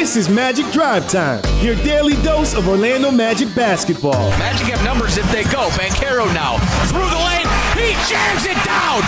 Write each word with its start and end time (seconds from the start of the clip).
This 0.00 0.16
is 0.16 0.30
Magic 0.30 0.64
Drive 0.72 1.06
Time, 1.10 1.44
your 1.60 1.76
daily 1.84 2.14
dose 2.22 2.54
of 2.54 2.66
Orlando 2.66 3.10
Magic 3.10 3.54
basketball. 3.54 4.30
Magic 4.40 4.68
have 4.68 4.82
numbers 4.82 5.18
if 5.18 5.30
they 5.30 5.44
go. 5.52 5.68
Banchero 5.76 6.24
now 6.32 6.56
through 6.88 7.04
the 7.04 7.20
lane. 7.20 7.44
He 7.76 7.92
jams 8.08 8.48
it 8.48 8.56
down. 8.64 9.04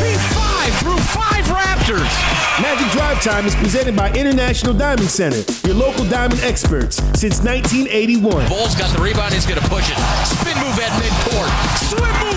He 0.00 0.16
five 0.32 0.72
through 0.80 0.96
five 1.12 1.44
Raptors. 1.52 2.08
Magic 2.56 2.90
Drive 2.92 3.20
Time 3.22 3.44
is 3.44 3.54
presented 3.54 3.96
by 3.96 4.10
International 4.12 4.72
Diamond 4.72 5.10
Center, 5.10 5.44
your 5.68 5.76
local 5.76 6.08
diamond 6.08 6.40
experts 6.40 6.96
since 7.20 7.44
1981. 7.44 8.48
Bulls 8.48 8.74
got 8.74 8.88
the 8.96 9.02
rebound. 9.02 9.34
He's 9.34 9.44
going 9.44 9.60
to 9.60 9.68
push 9.68 9.92
it. 9.92 9.98
Spin 10.24 10.56
move 10.56 10.80
at 10.80 10.88
midcourt. 11.04 11.52
Swim 11.84 12.14
move 12.24 12.33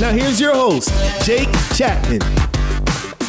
Now 0.00 0.12
here's 0.12 0.40
your 0.40 0.54
host, 0.54 0.88
Jake 1.26 1.50
Chapman. 1.74 2.20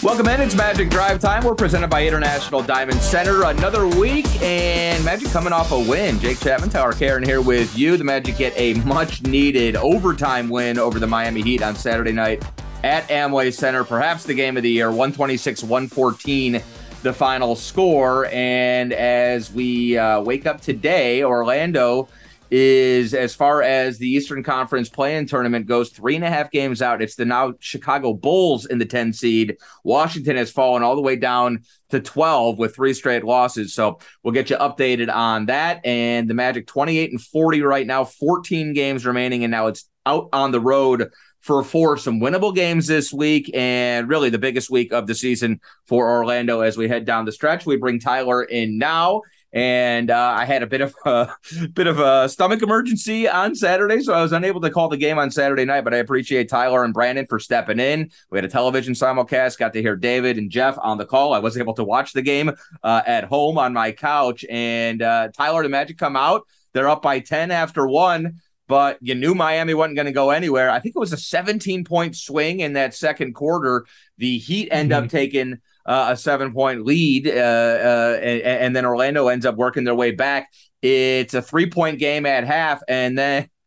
Welcome 0.01 0.29
in. 0.29 0.39
It's 0.39 0.55
Magic 0.55 0.89
Drive 0.89 1.19
Time. 1.19 1.43
We're 1.43 1.53
presented 1.53 1.89
by 1.89 2.07
International 2.07 2.63
Diamond 2.63 3.01
Center. 3.01 3.43
Another 3.43 3.85
week, 3.87 4.25
and 4.41 5.03
Magic 5.03 5.27
coming 5.31 5.51
off 5.51 5.73
a 5.73 5.77
win. 5.77 6.17
Jake 6.19 6.39
Chapman, 6.39 6.69
Tower 6.69 6.93
Karen 6.93 7.23
here 7.23 7.41
with 7.41 7.77
you. 7.77 7.97
The 7.97 8.05
Magic 8.05 8.37
get 8.37 8.53
a 8.55 8.75
much 8.85 9.21
needed 9.23 9.75
overtime 9.75 10.47
win 10.47 10.79
over 10.79 10.97
the 10.97 11.07
Miami 11.07 11.41
Heat 11.41 11.61
on 11.61 11.75
Saturday 11.75 12.13
night 12.13 12.41
at 12.85 13.05
Amway 13.09 13.53
Center. 13.53 13.83
Perhaps 13.83 14.23
the 14.23 14.33
game 14.33 14.55
of 14.55 14.63
the 14.63 14.71
year, 14.71 14.87
126 14.91 15.63
114, 15.63 16.63
the 17.03 17.11
final 17.11 17.57
score. 17.57 18.27
And 18.27 18.93
as 18.93 19.51
we 19.51 19.97
uh, 19.97 20.21
wake 20.21 20.45
up 20.45 20.61
today, 20.61 21.21
Orlando 21.21 22.07
is 22.51 23.13
as 23.13 23.33
far 23.33 23.61
as 23.61 23.97
the 23.97 24.09
Eastern 24.09 24.43
Conference 24.43 24.89
play-in 24.89 25.25
tournament 25.25 25.65
goes, 25.65 25.89
three 25.89 26.15
and 26.15 26.25
a 26.25 26.29
half 26.29 26.51
games 26.51 26.81
out. 26.81 27.01
It's 27.01 27.15
the 27.15 27.23
now 27.23 27.53
Chicago 27.59 28.13
Bulls 28.13 28.65
in 28.65 28.77
the 28.77 28.85
10 28.85 29.13
seed. 29.13 29.57
Washington 29.85 30.35
has 30.35 30.51
fallen 30.51 30.83
all 30.83 30.95
the 30.95 31.01
way 31.01 31.15
down 31.15 31.63
to 31.89 32.01
12 32.01 32.57
with 32.57 32.75
three 32.75 32.93
straight 32.93 33.23
losses. 33.23 33.73
So 33.73 33.99
we'll 34.21 34.33
get 34.33 34.49
you 34.49 34.57
updated 34.57 35.13
on 35.13 35.45
that. 35.45 35.85
And 35.85 36.29
the 36.29 36.33
Magic 36.33 36.67
28 36.67 37.11
and 37.11 37.21
40 37.21 37.61
right 37.61 37.87
now, 37.87 38.03
14 38.03 38.73
games 38.73 39.05
remaining, 39.05 39.45
and 39.45 39.51
now 39.51 39.67
it's 39.67 39.89
out 40.05 40.27
on 40.33 40.51
the 40.51 40.59
road 40.59 41.09
for 41.39 41.63
four 41.63 41.97
some 41.97 42.19
winnable 42.19 42.53
games 42.53 42.85
this 42.85 43.11
week 43.11 43.49
and 43.55 44.07
really 44.07 44.29
the 44.29 44.37
biggest 44.37 44.69
week 44.69 44.93
of 44.93 45.07
the 45.07 45.15
season 45.15 45.59
for 45.87 46.09
Orlando 46.09 46.61
as 46.61 46.77
we 46.77 46.87
head 46.87 47.05
down 47.05 47.25
the 47.25 47.31
stretch. 47.31 47.65
We 47.65 47.77
bring 47.77 47.99
Tyler 47.99 48.43
in 48.43 48.77
now 48.77 49.21
and 49.53 50.09
uh, 50.09 50.35
I 50.37 50.45
had 50.45 50.63
a 50.63 50.67
bit 50.67 50.81
of 50.81 50.95
a 51.05 51.29
bit 51.73 51.87
of 51.87 51.99
a 51.99 52.29
stomach 52.29 52.61
emergency 52.61 53.27
on 53.27 53.55
Saturday, 53.55 54.01
so 54.01 54.13
I 54.13 54.21
was 54.21 54.31
unable 54.31 54.61
to 54.61 54.69
call 54.69 54.89
the 54.89 54.97
game 54.97 55.17
on 55.17 55.31
Saturday 55.31 55.65
night. 55.65 55.83
But 55.83 55.93
I 55.93 55.97
appreciate 55.97 56.49
Tyler 56.49 56.83
and 56.83 56.93
Brandon 56.93 57.25
for 57.27 57.39
stepping 57.39 57.79
in. 57.79 58.11
We 58.29 58.37
had 58.37 58.45
a 58.45 58.49
television 58.49 58.93
simulcast, 58.93 59.57
got 59.57 59.73
to 59.73 59.81
hear 59.81 59.95
David 59.95 60.37
and 60.37 60.49
Jeff 60.49 60.77
on 60.81 60.97
the 60.97 61.05
call. 61.05 61.33
I 61.33 61.39
was 61.39 61.57
able 61.57 61.73
to 61.75 61.83
watch 61.83 62.13
the 62.13 62.21
game 62.21 62.51
uh, 62.83 63.01
at 63.05 63.25
home 63.25 63.57
on 63.57 63.73
my 63.73 63.91
couch, 63.91 64.45
and 64.49 65.01
uh, 65.01 65.29
Tyler 65.35 65.63
the 65.63 65.69
Magic 65.69 65.97
come 65.97 66.15
out. 66.15 66.47
They're 66.73 66.89
up 66.89 67.01
by 67.01 67.19
ten 67.19 67.51
after 67.51 67.87
one. 67.87 68.41
But 68.67 68.99
you 69.01 69.15
knew 69.15 69.35
Miami 69.35 69.73
wasn't 69.73 69.97
going 69.97 70.05
to 70.05 70.13
go 70.13 70.29
anywhere. 70.29 70.69
I 70.69 70.79
think 70.79 70.95
it 70.95 70.99
was 70.99 71.11
a 71.11 71.17
17 71.17 71.83
point 71.83 72.15
swing 72.15 72.61
in 72.61 72.71
that 72.73 72.95
second 72.95 73.33
quarter. 73.33 73.85
The 74.17 74.37
Heat 74.37 74.69
end 74.71 74.91
mm-hmm. 74.91 75.03
up 75.03 75.09
taking 75.09 75.59
uh, 75.85 76.07
a 76.11 76.17
seven 76.17 76.53
point 76.53 76.85
lead, 76.85 77.27
uh, 77.27 77.31
uh, 77.31 78.19
and, 78.21 78.41
and, 78.41 78.75
then 78.75 78.85
Orlando 78.85 79.27
ends 79.27 79.45
up 79.45 79.55
working 79.55 79.83
their 79.83 79.95
way 79.95 80.11
back. 80.11 80.51
It's 80.81 81.33
a 81.33 81.41
three 81.41 81.69
point 81.69 81.99
game 81.99 82.25
at 82.25 82.45
half, 82.45 82.81
and 82.87 83.17
then. 83.17 83.49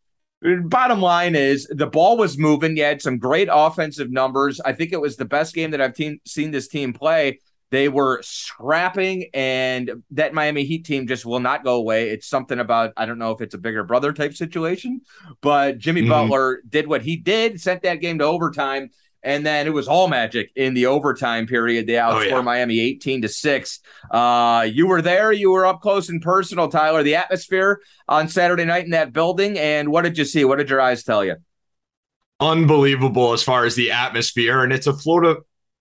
Bottom 0.64 1.00
line 1.00 1.34
is 1.34 1.66
the 1.70 1.86
ball 1.86 2.18
was 2.18 2.36
moving. 2.36 2.76
You 2.76 2.84
had 2.84 3.00
some 3.00 3.16
great 3.16 3.48
offensive 3.50 4.10
numbers. 4.10 4.60
I 4.60 4.74
think 4.74 4.92
it 4.92 5.00
was 5.00 5.16
the 5.16 5.24
best 5.24 5.54
game 5.54 5.70
that 5.70 5.80
I've 5.80 5.94
te- 5.94 6.20
seen 6.26 6.50
this 6.50 6.68
team 6.68 6.92
play. 6.92 7.38
They 7.74 7.88
were 7.88 8.20
scrapping, 8.22 9.30
and 9.34 10.04
that 10.12 10.32
Miami 10.32 10.64
Heat 10.64 10.84
team 10.84 11.08
just 11.08 11.26
will 11.26 11.40
not 11.40 11.64
go 11.64 11.74
away. 11.74 12.10
It's 12.10 12.28
something 12.28 12.60
about, 12.60 12.92
I 12.96 13.04
don't 13.04 13.18
know 13.18 13.32
if 13.32 13.40
it's 13.40 13.54
a 13.54 13.58
bigger 13.58 13.82
brother 13.82 14.12
type 14.12 14.34
situation, 14.34 15.00
but 15.40 15.78
Jimmy 15.78 16.02
mm-hmm. 16.02 16.10
Butler 16.10 16.60
did 16.68 16.86
what 16.86 17.02
he 17.02 17.16
did, 17.16 17.60
sent 17.60 17.82
that 17.82 17.96
game 17.96 18.18
to 18.18 18.24
overtime. 18.24 18.90
And 19.24 19.44
then 19.44 19.66
it 19.66 19.72
was 19.72 19.88
all 19.88 20.06
magic 20.06 20.52
in 20.54 20.74
the 20.74 20.86
overtime 20.86 21.46
period. 21.46 21.86
They 21.86 21.94
outscored 21.94 22.32
oh, 22.32 22.36
yeah. 22.36 22.40
Miami 22.42 22.78
18 22.78 23.22
to 23.22 23.28
6. 23.28 23.80
Uh, 24.10 24.68
you 24.70 24.86
were 24.86 25.02
there, 25.02 25.32
you 25.32 25.50
were 25.50 25.64
up 25.66 25.80
close 25.80 26.10
and 26.10 26.20
personal, 26.20 26.68
Tyler. 26.68 27.02
The 27.02 27.16
atmosphere 27.16 27.80
on 28.06 28.28
Saturday 28.28 28.64
night 28.64 28.84
in 28.84 28.90
that 28.90 29.12
building. 29.12 29.58
And 29.58 29.90
what 29.90 30.02
did 30.02 30.18
you 30.18 30.24
see? 30.24 30.44
What 30.44 30.58
did 30.58 30.68
your 30.68 30.80
eyes 30.80 31.02
tell 31.04 31.24
you? 31.24 31.36
Unbelievable 32.38 33.32
as 33.32 33.42
far 33.42 33.64
as 33.64 33.74
the 33.74 33.92
atmosphere. 33.92 34.62
And 34.62 34.72
it's 34.72 34.86
a 34.86 34.92
Florida, 34.92 35.40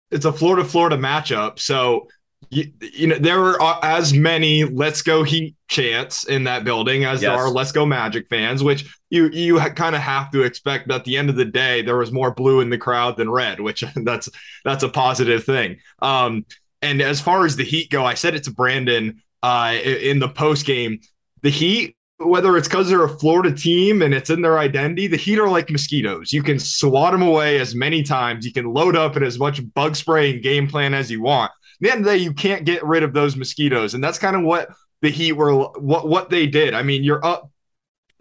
it's 0.09 0.25
a 0.25 0.31
Florida 0.31 0.63
Florida 0.63 0.97
matchup. 0.97 1.59
So 1.59 2.07
you, 2.49 2.71
you 2.93 3.07
know 3.07 3.17
there 3.17 3.39
were 3.39 3.61
uh, 3.61 3.79
as 3.83 4.13
many 4.13 4.63
let's 4.63 5.01
go 5.01 5.23
heat 5.23 5.55
chants 5.67 6.25
in 6.25 6.43
that 6.43 6.63
building 6.63 7.05
as 7.05 7.21
yes. 7.21 7.29
there 7.29 7.37
are 7.37 7.49
let's 7.49 7.71
go 7.71 7.85
magic 7.85 8.27
fans 8.29 8.63
which 8.63 8.97
you 9.09 9.29
you 9.29 9.59
kind 9.59 9.95
of 9.95 10.01
have 10.01 10.31
to 10.31 10.43
expect 10.43 10.87
but 10.87 10.95
at 10.95 11.05
the 11.05 11.17
end 11.17 11.29
of 11.29 11.35
the 11.35 11.45
day 11.45 11.81
there 11.81 11.97
was 11.97 12.11
more 12.11 12.33
blue 12.33 12.61
in 12.61 12.69
the 12.69 12.77
crowd 12.77 13.17
than 13.17 13.29
red 13.29 13.59
which 13.59 13.83
that's 13.97 14.29
that's 14.63 14.83
a 14.83 14.89
positive 14.89 15.43
thing 15.43 15.77
um 16.01 16.45
and 16.81 17.01
as 17.01 17.21
far 17.21 17.45
as 17.45 17.55
the 17.55 17.63
heat 17.63 17.89
go 17.89 18.05
i 18.05 18.13
said 18.13 18.35
it 18.35 18.43
to 18.43 18.51
brandon 18.51 19.21
uh 19.41 19.75
in 19.83 20.19
the 20.19 20.29
post 20.29 20.65
game 20.65 20.99
the 21.41 21.49
heat 21.49 21.95
whether 22.19 22.55
it's 22.55 22.69
because 22.69 22.87
they're 22.87 23.03
a 23.03 23.19
Florida 23.19 23.53
team 23.53 24.01
and 24.01 24.13
it's 24.13 24.29
in 24.29 24.41
their 24.41 24.57
identity, 24.57 25.07
the 25.07 25.17
Heat 25.17 25.39
are 25.39 25.49
like 25.49 25.69
mosquitoes. 25.69 26.31
You 26.31 26.41
can 26.41 26.57
swat 26.57 27.11
them 27.11 27.21
away 27.21 27.59
as 27.59 27.75
many 27.75 28.01
times. 28.01 28.45
You 28.45 28.53
can 28.53 28.71
load 28.71 28.95
up 28.95 29.17
in 29.17 29.23
as 29.23 29.37
much 29.37 29.61
bug 29.73 29.95
spray 29.97 30.31
and 30.31 30.41
game 30.41 30.67
plan 30.67 30.93
as 30.93 31.11
you 31.11 31.21
want 31.21 31.51
the 31.79 31.91
end 31.91 31.99
of 31.99 32.05
the 32.05 32.11
day, 32.11 32.17
you 32.17 32.33
can't 32.33 32.65
get 32.65 32.83
rid 32.85 33.03
of 33.03 33.13
those 33.13 33.35
mosquitoes. 33.35 33.93
And 33.93 34.03
that's 34.03 34.19
kind 34.19 34.35
of 34.35 34.43
what 34.43 34.69
the 35.01 35.09
Heat 35.09 35.33
were, 35.33 35.53
what, 35.53 36.07
what 36.07 36.29
they 36.29 36.47
did. 36.47 36.73
I 36.73 36.83
mean, 36.83 37.03
you're 37.03 37.25
up 37.25 37.49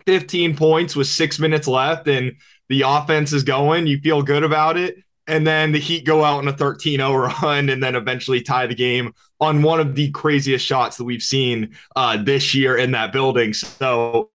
15 0.06 0.56
points 0.56 0.96
with 0.96 1.06
six 1.06 1.38
minutes 1.38 1.68
left 1.68 2.08
and 2.08 2.32
the 2.68 2.82
offense 2.82 3.32
is 3.32 3.44
going. 3.44 3.86
You 3.86 4.00
feel 4.00 4.22
good 4.22 4.42
about 4.44 4.76
it. 4.76 4.96
And 5.26 5.46
then 5.46 5.72
the 5.72 5.78
Heat 5.78 6.04
go 6.04 6.24
out 6.24 6.38
on 6.38 6.48
a 6.48 6.52
13 6.52 6.98
0 6.98 7.14
run 7.42 7.68
and 7.68 7.82
then 7.82 7.94
eventually 7.94 8.42
tie 8.42 8.66
the 8.66 8.74
game 8.74 9.14
on 9.40 9.62
one 9.62 9.80
of 9.80 9.94
the 9.94 10.10
craziest 10.10 10.64
shots 10.64 10.96
that 10.96 11.04
we've 11.04 11.22
seen 11.22 11.76
uh, 11.94 12.22
this 12.22 12.54
year 12.54 12.76
in 12.76 12.92
that 12.92 13.12
building. 13.12 13.52
So, 13.52 14.30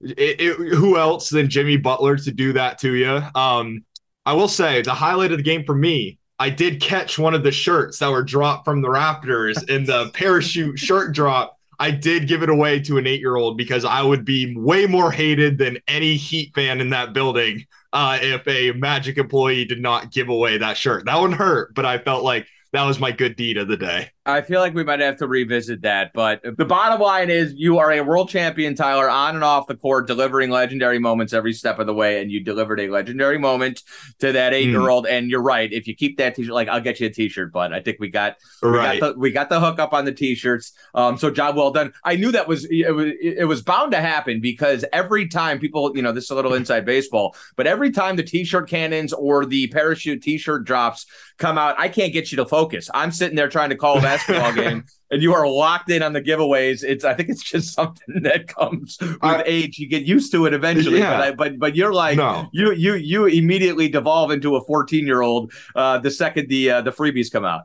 it, 0.00 0.40
it, 0.40 0.56
who 0.74 0.98
else 0.98 1.30
than 1.30 1.48
Jimmy 1.48 1.76
Butler 1.76 2.16
to 2.16 2.32
do 2.32 2.52
that 2.54 2.78
to 2.78 2.94
you? 2.94 3.22
Um, 3.34 3.84
I 4.24 4.34
will 4.34 4.48
say 4.48 4.82
the 4.82 4.94
highlight 4.94 5.32
of 5.32 5.38
the 5.38 5.44
game 5.44 5.64
for 5.64 5.74
me 5.74 6.18
I 6.38 6.50
did 6.50 6.80
catch 6.80 7.18
one 7.18 7.34
of 7.34 7.42
the 7.42 7.52
shirts 7.52 7.98
that 7.98 8.10
were 8.10 8.22
dropped 8.22 8.64
from 8.64 8.82
the 8.82 8.90
rafters 8.90 9.62
in 9.64 9.84
the 9.84 10.10
parachute 10.14 10.78
shirt 10.78 11.14
drop. 11.14 11.58
I 11.78 11.90
did 11.90 12.26
give 12.26 12.42
it 12.42 12.48
away 12.48 12.80
to 12.80 12.98
an 12.98 13.06
eight 13.06 13.20
year 13.20 13.36
old 13.36 13.56
because 13.58 13.84
I 13.84 14.02
would 14.02 14.24
be 14.24 14.56
way 14.56 14.86
more 14.86 15.10
hated 15.10 15.58
than 15.58 15.78
any 15.88 16.16
Heat 16.16 16.54
fan 16.54 16.80
in 16.80 16.90
that 16.90 17.12
building 17.12 17.66
uh, 17.92 18.18
if 18.20 18.46
a 18.48 18.72
Magic 18.72 19.18
employee 19.18 19.64
did 19.64 19.80
not 19.80 20.10
give 20.10 20.28
away 20.28 20.58
that 20.58 20.76
shirt. 20.76 21.04
That 21.04 21.20
one 21.20 21.32
hurt, 21.32 21.74
but 21.74 21.84
I 21.84 21.98
felt 21.98 22.24
like 22.24 22.46
that 22.72 22.84
was 22.84 22.98
my 22.98 23.12
good 23.12 23.36
deed 23.36 23.56
of 23.56 23.68
the 23.68 23.76
day. 23.76 24.10
I 24.26 24.40
feel 24.40 24.60
like 24.60 24.74
we 24.74 24.82
might 24.82 24.98
have 24.98 25.16
to 25.18 25.28
revisit 25.28 25.82
that. 25.82 26.12
But 26.12 26.42
the 26.42 26.64
bottom 26.64 27.00
line 27.00 27.30
is 27.30 27.54
you 27.54 27.78
are 27.78 27.92
a 27.92 28.00
world 28.00 28.28
champion, 28.28 28.74
Tyler, 28.74 29.08
on 29.08 29.36
and 29.36 29.44
off 29.44 29.68
the 29.68 29.76
court, 29.76 30.08
delivering 30.08 30.50
legendary 30.50 30.98
moments 30.98 31.32
every 31.32 31.52
step 31.52 31.78
of 31.78 31.86
the 31.86 31.94
way. 31.94 32.20
And 32.20 32.30
you 32.30 32.42
delivered 32.42 32.80
a 32.80 32.88
legendary 32.88 33.38
moment 33.38 33.82
to 34.18 34.32
that 34.32 34.52
eight 34.52 34.68
year 34.68 34.88
old. 34.88 35.06
Mm. 35.06 35.10
And 35.10 35.30
you're 35.30 35.42
right. 35.42 35.72
If 35.72 35.86
you 35.86 35.94
keep 35.94 36.18
that 36.18 36.34
t 36.34 36.42
shirt, 36.42 36.54
like 36.54 36.68
I'll 36.68 36.80
get 36.80 36.98
you 36.98 37.06
a 37.06 37.10
t 37.10 37.28
shirt, 37.28 37.52
but 37.52 37.72
I 37.72 37.80
think 37.80 37.98
we 38.00 38.08
got, 38.08 38.36
right. 38.62 38.94
we 38.94 39.00
got 39.00 39.14
the 39.14 39.20
we 39.20 39.30
got 39.30 39.48
the 39.48 39.60
hook 39.60 39.78
up 39.78 39.92
on 39.92 40.04
the 40.04 40.12
t 40.12 40.34
shirts. 40.34 40.72
Um, 40.94 41.16
so 41.16 41.30
job 41.30 41.56
well 41.56 41.70
done. 41.70 41.92
I 42.04 42.16
knew 42.16 42.32
that 42.32 42.48
was 42.48 42.66
it, 42.68 42.94
was 42.94 43.12
it 43.22 43.46
was 43.46 43.62
bound 43.62 43.92
to 43.92 44.00
happen 44.00 44.40
because 44.40 44.84
every 44.92 45.28
time 45.28 45.60
people, 45.60 45.92
you 45.94 46.02
know, 46.02 46.10
this 46.10 46.24
is 46.24 46.30
a 46.30 46.34
little 46.34 46.54
inside 46.54 46.84
baseball, 46.84 47.36
but 47.54 47.68
every 47.68 47.92
time 47.92 48.16
the 48.16 48.24
t 48.24 48.42
shirt 48.42 48.68
cannons 48.68 49.12
or 49.12 49.46
the 49.46 49.68
parachute 49.68 50.22
t 50.22 50.36
shirt 50.36 50.64
drops 50.64 51.06
come 51.38 51.58
out, 51.58 51.76
I 51.78 51.88
can't 51.88 52.12
get 52.12 52.32
you 52.32 52.36
to 52.36 52.44
focus. 52.56 52.88
I'm 52.94 53.12
sitting 53.12 53.36
there 53.36 53.48
trying 53.48 53.70
to 53.70 53.76
call 53.76 53.98
a 53.98 54.00
basketball 54.00 54.52
game 54.64 54.84
and 55.10 55.22
you 55.22 55.34
are 55.34 55.46
locked 55.46 55.90
in 55.90 56.02
on 56.02 56.12
the 56.12 56.22
giveaways, 56.22 56.82
it's 56.82 57.04
I 57.04 57.14
think 57.14 57.28
it's 57.28 57.42
just 57.42 57.74
something 57.80 58.22
that 58.22 58.48
comes 58.48 58.96
with 59.00 59.18
I, 59.22 59.42
age. 59.44 59.78
You 59.78 59.88
get 59.88 60.04
used 60.04 60.32
to 60.32 60.46
it 60.46 60.54
eventually. 60.54 60.98
Yeah. 60.98 61.16
But 61.16 61.20
I, 61.20 61.30
but 61.32 61.58
but 61.58 61.76
you're 61.76 61.92
like 61.92 62.16
no. 62.16 62.48
you 62.52 62.72
you 62.72 62.94
you 62.94 63.26
immediately 63.26 63.88
devolve 63.88 64.30
into 64.30 64.56
a 64.56 64.64
14 64.64 65.06
year 65.06 65.22
old 65.22 65.52
uh, 65.74 65.98
the 65.98 66.10
second 66.10 66.48
the 66.48 66.70
uh, 66.70 66.80
the 66.82 66.92
freebies 66.92 67.30
come 67.30 67.44
out. 67.44 67.62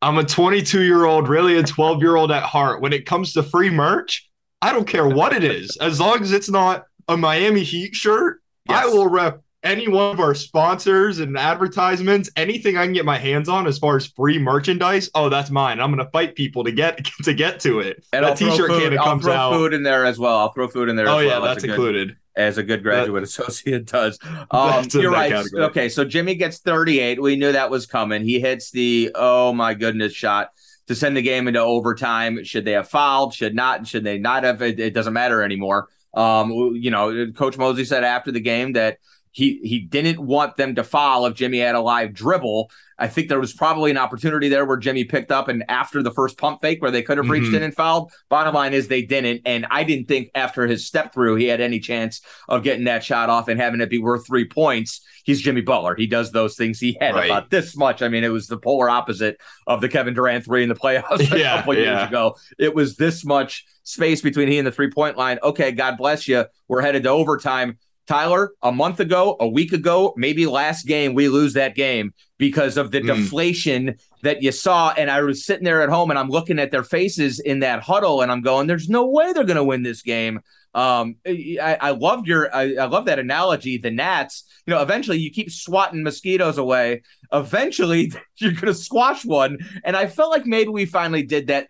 I'm 0.00 0.18
a 0.18 0.24
22 0.24 0.82
year 0.82 1.06
old, 1.06 1.28
really 1.28 1.56
a 1.56 1.62
12 1.62 2.00
year 2.00 2.16
old 2.16 2.30
at 2.30 2.42
heart. 2.42 2.80
When 2.80 2.92
it 2.92 3.06
comes 3.06 3.32
to 3.34 3.42
free 3.42 3.70
merch, 3.70 4.28
I 4.60 4.72
don't 4.72 4.86
care 4.86 5.08
what 5.08 5.32
it 5.32 5.44
is, 5.44 5.76
as 5.78 5.98
long 5.98 6.22
as 6.22 6.32
it's 6.32 6.50
not 6.50 6.84
a 7.08 7.16
Miami 7.16 7.62
Heat 7.62 7.94
shirt. 7.94 8.40
Yes. 8.68 8.84
I 8.84 8.86
will 8.86 9.08
rep 9.08 9.43
any 9.64 9.88
one 9.88 10.12
of 10.12 10.20
our 10.20 10.34
sponsors 10.34 11.18
and 11.18 11.36
advertisements, 11.36 12.30
anything 12.36 12.76
I 12.76 12.84
can 12.84 12.92
get 12.92 13.04
my 13.04 13.16
hands 13.16 13.48
on 13.48 13.66
as 13.66 13.78
far 13.78 13.96
as 13.96 14.06
free 14.06 14.38
merchandise, 14.38 15.10
oh, 15.14 15.28
that's 15.28 15.50
mine. 15.50 15.80
I'm 15.80 15.90
gonna 15.90 16.08
fight 16.10 16.34
people 16.34 16.62
to 16.64 16.70
get 16.70 17.04
to 17.24 17.32
get 17.32 17.58
to 17.60 17.80
it. 17.80 18.04
And 18.12 18.24
that 18.24 18.30
I'll 18.30 18.36
t-shirt 18.36 18.68
food, 18.70 18.82
can 18.82 18.98
I'll 18.98 19.04
comes 19.04 19.24
throw 19.24 19.32
out. 19.32 19.52
food 19.54 19.72
in 19.72 19.82
there 19.82 20.04
as 20.04 20.18
well. 20.18 20.38
I'll 20.38 20.52
throw 20.52 20.68
food 20.68 20.88
in 20.88 20.96
there. 20.96 21.08
Oh 21.08 21.18
yeah, 21.18 21.38
well. 21.38 21.42
that's, 21.42 21.62
that's 21.62 21.72
included. 21.72 22.16
as 22.36 22.58
a 22.58 22.62
good 22.62 22.82
graduate 22.82 23.22
that, 23.22 23.28
associate 23.28 23.86
does. 23.86 24.18
Um, 24.50 24.86
you're 24.92 25.10
right. 25.10 25.32
Category. 25.32 25.64
Okay, 25.64 25.88
so 25.88 26.04
Jimmy 26.04 26.34
gets 26.34 26.58
38. 26.58 27.20
We 27.20 27.34
knew 27.34 27.52
that 27.52 27.70
was 27.70 27.86
coming. 27.86 28.22
He 28.22 28.38
hits 28.38 28.70
the 28.70 29.10
oh 29.14 29.52
my 29.52 29.74
goodness 29.74 30.12
shot 30.12 30.50
to 30.86 30.94
send 30.94 31.16
the 31.16 31.22
game 31.22 31.48
into 31.48 31.60
overtime. 31.60 32.44
Should 32.44 32.64
they 32.64 32.72
have 32.72 32.88
fouled? 32.88 33.34
Should 33.34 33.54
not? 33.54 33.86
Should 33.86 34.04
they 34.04 34.18
not 34.18 34.44
have? 34.44 34.62
It, 34.62 34.78
it 34.78 34.94
doesn't 34.94 35.14
matter 35.14 35.42
anymore. 35.42 35.88
Um, 36.12 36.52
you 36.74 36.90
know, 36.90 37.32
Coach 37.32 37.58
Mosley 37.58 37.84
said 37.84 38.04
after 38.04 38.30
the 38.30 38.40
game 38.40 38.74
that 38.74 38.98
he 39.34 39.58
he 39.64 39.80
didn't 39.80 40.24
want 40.24 40.56
them 40.56 40.76
to 40.76 40.84
foul 40.84 41.26
if 41.26 41.34
Jimmy 41.34 41.58
had 41.58 41.74
a 41.74 41.80
live 41.80 42.14
dribble. 42.14 42.70
I 42.96 43.08
think 43.08 43.28
there 43.28 43.40
was 43.40 43.52
probably 43.52 43.90
an 43.90 43.98
opportunity 43.98 44.48
there 44.48 44.64
where 44.64 44.76
Jimmy 44.76 45.02
picked 45.02 45.32
up 45.32 45.48
and 45.48 45.64
after 45.68 46.04
the 46.04 46.12
first 46.12 46.38
pump 46.38 46.62
fake 46.62 46.80
where 46.80 46.92
they 46.92 47.02
could 47.02 47.18
have 47.18 47.28
reached 47.28 47.46
mm-hmm. 47.46 47.56
in 47.56 47.62
and 47.64 47.74
fouled. 47.74 48.12
Bottom 48.28 48.54
line 48.54 48.74
is 48.74 48.86
they 48.86 49.02
didn't. 49.02 49.42
And 49.44 49.66
I 49.72 49.82
didn't 49.82 50.06
think 50.06 50.30
after 50.36 50.68
his 50.68 50.86
step 50.86 51.12
through 51.12 51.34
he 51.34 51.46
had 51.46 51.60
any 51.60 51.80
chance 51.80 52.20
of 52.48 52.62
getting 52.62 52.84
that 52.84 53.02
shot 53.02 53.28
off 53.28 53.48
and 53.48 53.60
having 53.60 53.80
it 53.80 53.90
be 53.90 53.98
worth 53.98 54.24
three 54.24 54.44
points. 54.44 55.04
He's 55.24 55.40
Jimmy 55.40 55.62
Butler. 55.62 55.96
He 55.96 56.06
does 56.06 56.30
those 56.30 56.54
things. 56.54 56.78
He 56.78 56.96
had 57.00 57.16
right. 57.16 57.26
about 57.26 57.50
this 57.50 57.76
much. 57.76 58.02
I 58.02 58.08
mean, 58.08 58.22
it 58.22 58.28
was 58.28 58.46
the 58.46 58.58
polar 58.58 58.88
opposite 58.88 59.40
of 59.66 59.80
the 59.80 59.88
Kevin 59.88 60.14
Durant 60.14 60.44
three 60.44 60.62
in 60.62 60.68
the 60.68 60.76
playoffs 60.76 61.32
a 61.32 61.38
yeah, 61.38 61.56
couple 61.56 61.74
yeah. 61.74 61.98
years 61.98 62.08
ago. 62.08 62.36
It 62.56 62.72
was 62.72 62.94
this 62.94 63.24
much 63.24 63.64
space 63.82 64.20
between 64.20 64.46
he 64.46 64.58
and 64.58 64.66
the 64.66 64.72
three 64.72 64.90
point 64.90 65.16
line. 65.16 65.40
Okay, 65.42 65.72
God 65.72 65.96
bless 65.96 66.28
you. 66.28 66.44
We're 66.68 66.82
headed 66.82 67.02
to 67.02 67.08
overtime. 67.08 67.78
Tyler, 68.06 68.52
a 68.62 68.70
month 68.70 69.00
ago, 69.00 69.36
a 69.40 69.48
week 69.48 69.72
ago, 69.72 70.12
maybe 70.16 70.46
last 70.46 70.86
game, 70.86 71.14
we 71.14 71.28
lose 71.28 71.54
that 71.54 71.74
game 71.74 72.12
because 72.38 72.76
of 72.76 72.90
the 72.90 73.00
mm. 73.00 73.06
deflation 73.06 73.96
that 74.22 74.42
you 74.42 74.52
saw. 74.52 74.92
And 74.96 75.10
I 75.10 75.22
was 75.22 75.44
sitting 75.44 75.64
there 75.64 75.82
at 75.82 75.88
home 75.88 76.10
and 76.10 76.18
I'm 76.18 76.28
looking 76.28 76.58
at 76.58 76.70
their 76.70 76.82
faces 76.82 77.40
in 77.40 77.60
that 77.60 77.82
huddle 77.82 78.20
and 78.20 78.30
I'm 78.30 78.42
going, 78.42 78.66
there's 78.66 78.88
no 78.88 79.06
way 79.06 79.32
they're 79.32 79.44
going 79.44 79.56
to 79.56 79.64
win 79.64 79.82
this 79.82 80.02
game. 80.02 80.40
Um, 80.74 81.16
I, 81.24 81.78
I 81.80 81.90
loved 81.92 82.26
your, 82.26 82.54
I, 82.54 82.74
I 82.74 82.86
love 82.86 83.04
that 83.04 83.20
analogy. 83.20 83.78
The 83.78 83.92
gnats, 83.92 84.44
you 84.66 84.74
know, 84.74 84.82
eventually 84.82 85.18
you 85.18 85.30
keep 85.30 85.50
swatting 85.50 86.02
mosquitoes 86.02 86.58
away. 86.58 87.02
Eventually 87.32 88.12
you're 88.36 88.52
going 88.52 88.66
to 88.66 88.74
squash 88.74 89.24
one. 89.24 89.58
And 89.84 89.96
I 89.96 90.08
felt 90.08 90.30
like 90.30 90.46
maybe 90.46 90.70
we 90.70 90.84
finally 90.84 91.22
did 91.22 91.46
that. 91.46 91.68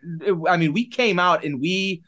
I 0.48 0.56
mean, 0.56 0.72
we 0.72 0.88
came 0.88 1.18
out 1.18 1.44
and 1.44 1.60
we, 1.60 2.02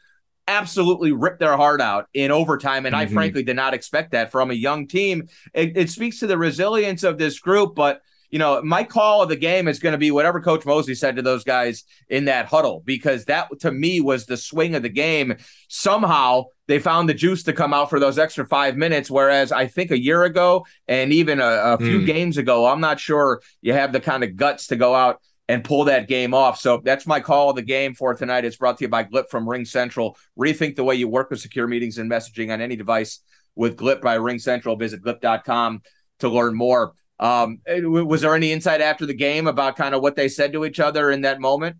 absolutely 0.47 1.11
ripped 1.11 1.39
their 1.39 1.57
heart 1.57 1.81
out 1.81 2.07
in 2.13 2.31
overtime. 2.31 2.85
And 2.85 2.95
mm-hmm. 2.95 3.09
I 3.09 3.13
frankly 3.13 3.43
did 3.43 3.55
not 3.55 3.73
expect 3.73 4.11
that 4.11 4.31
from 4.31 4.51
a 4.51 4.55
young 4.55 4.87
team. 4.87 5.27
It, 5.53 5.77
it, 5.77 5.89
speaks 5.89 6.19
to 6.19 6.27
the 6.27 6.37
resilience 6.37 7.03
of 7.03 7.17
this 7.17 7.39
group. 7.39 7.75
But, 7.75 8.01
you 8.29 8.39
know, 8.39 8.61
my 8.61 8.83
call 8.83 9.23
of 9.23 9.29
the 9.29 9.35
game 9.35 9.67
is 9.67 9.79
going 9.79 9.91
to 9.91 9.97
be 9.97 10.11
whatever 10.11 10.41
Coach 10.41 10.65
Mosley 10.65 10.95
said 10.95 11.15
to 11.15 11.21
those 11.21 11.43
guys 11.43 11.83
in 12.09 12.25
that 12.25 12.45
huddle, 12.45 12.81
because 12.85 13.25
that 13.25 13.47
to 13.59 13.71
me 13.71 13.99
was 14.01 14.25
the 14.25 14.37
swing 14.37 14.75
of 14.75 14.83
the 14.83 14.89
game. 14.89 15.35
Somehow 15.67 16.45
they 16.67 16.79
found 16.79 17.09
the 17.09 17.13
juice 17.13 17.43
to 17.43 17.53
come 17.53 17.73
out 17.73 17.89
for 17.89 17.99
those 17.99 18.17
extra 18.17 18.45
five 18.45 18.77
minutes. 18.77 19.09
Whereas 19.09 19.51
I 19.51 19.67
think 19.67 19.91
a 19.91 19.99
year 19.99 20.23
ago 20.23 20.65
and 20.87 21.11
even 21.13 21.39
a, 21.39 21.47
a 21.47 21.77
few 21.77 22.01
mm. 22.01 22.05
games 22.05 22.37
ago, 22.37 22.65
I'm 22.65 22.81
not 22.81 22.99
sure 22.99 23.41
you 23.61 23.73
have 23.73 23.93
the 23.93 24.01
kind 24.01 24.23
of 24.23 24.35
guts 24.35 24.67
to 24.67 24.75
go 24.75 24.93
out 24.93 25.21
and 25.49 25.63
pull 25.63 25.85
that 25.85 26.07
game 26.07 26.33
off. 26.33 26.59
So 26.59 26.81
that's 26.83 27.07
my 27.07 27.19
call 27.19 27.49
of 27.49 27.55
the 27.55 27.61
game 27.61 27.93
for 27.93 28.13
tonight. 28.13 28.45
It's 28.45 28.57
brought 28.57 28.77
to 28.79 28.83
you 28.83 28.89
by 28.89 29.03
Glip 29.03 29.29
from 29.29 29.47
Ring 29.47 29.65
Central. 29.65 30.17
Rethink 30.37 30.75
the 30.75 30.83
way 30.83 30.95
you 30.95 31.07
work 31.07 31.29
with 31.29 31.39
secure 31.39 31.67
meetings 31.67 31.97
and 31.97 32.09
messaging 32.09 32.51
on 32.51 32.61
any 32.61 32.75
device 32.75 33.21
with 33.55 33.77
Glip 33.77 34.01
by 34.01 34.15
Ring 34.15 34.39
Central. 34.39 34.75
Visit 34.75 35.01
glip.com 35.01 35.81
to 36.19 36.29
learn 36.29 36.55
more. 36.55 36.93
Um, 37.19 37.61
was 37.65 38.21
there 38.21 38.35
any 38.35 38.51
insight 38.51 38.81
after 38.81 39.05
the 39.05 39.13
game 39.13 39.47
about 39.47 39.75
kind 39.75 39.95
of 39.95 40.01
what 40.01 40.15
they 40.15 40.27
said 40.27 40.53
to 40.53 40.65
each 40.65 40.79
other 40.79 41.11
in 41.11 41.21
that 41.21 41.39
moment? 41.39 41.77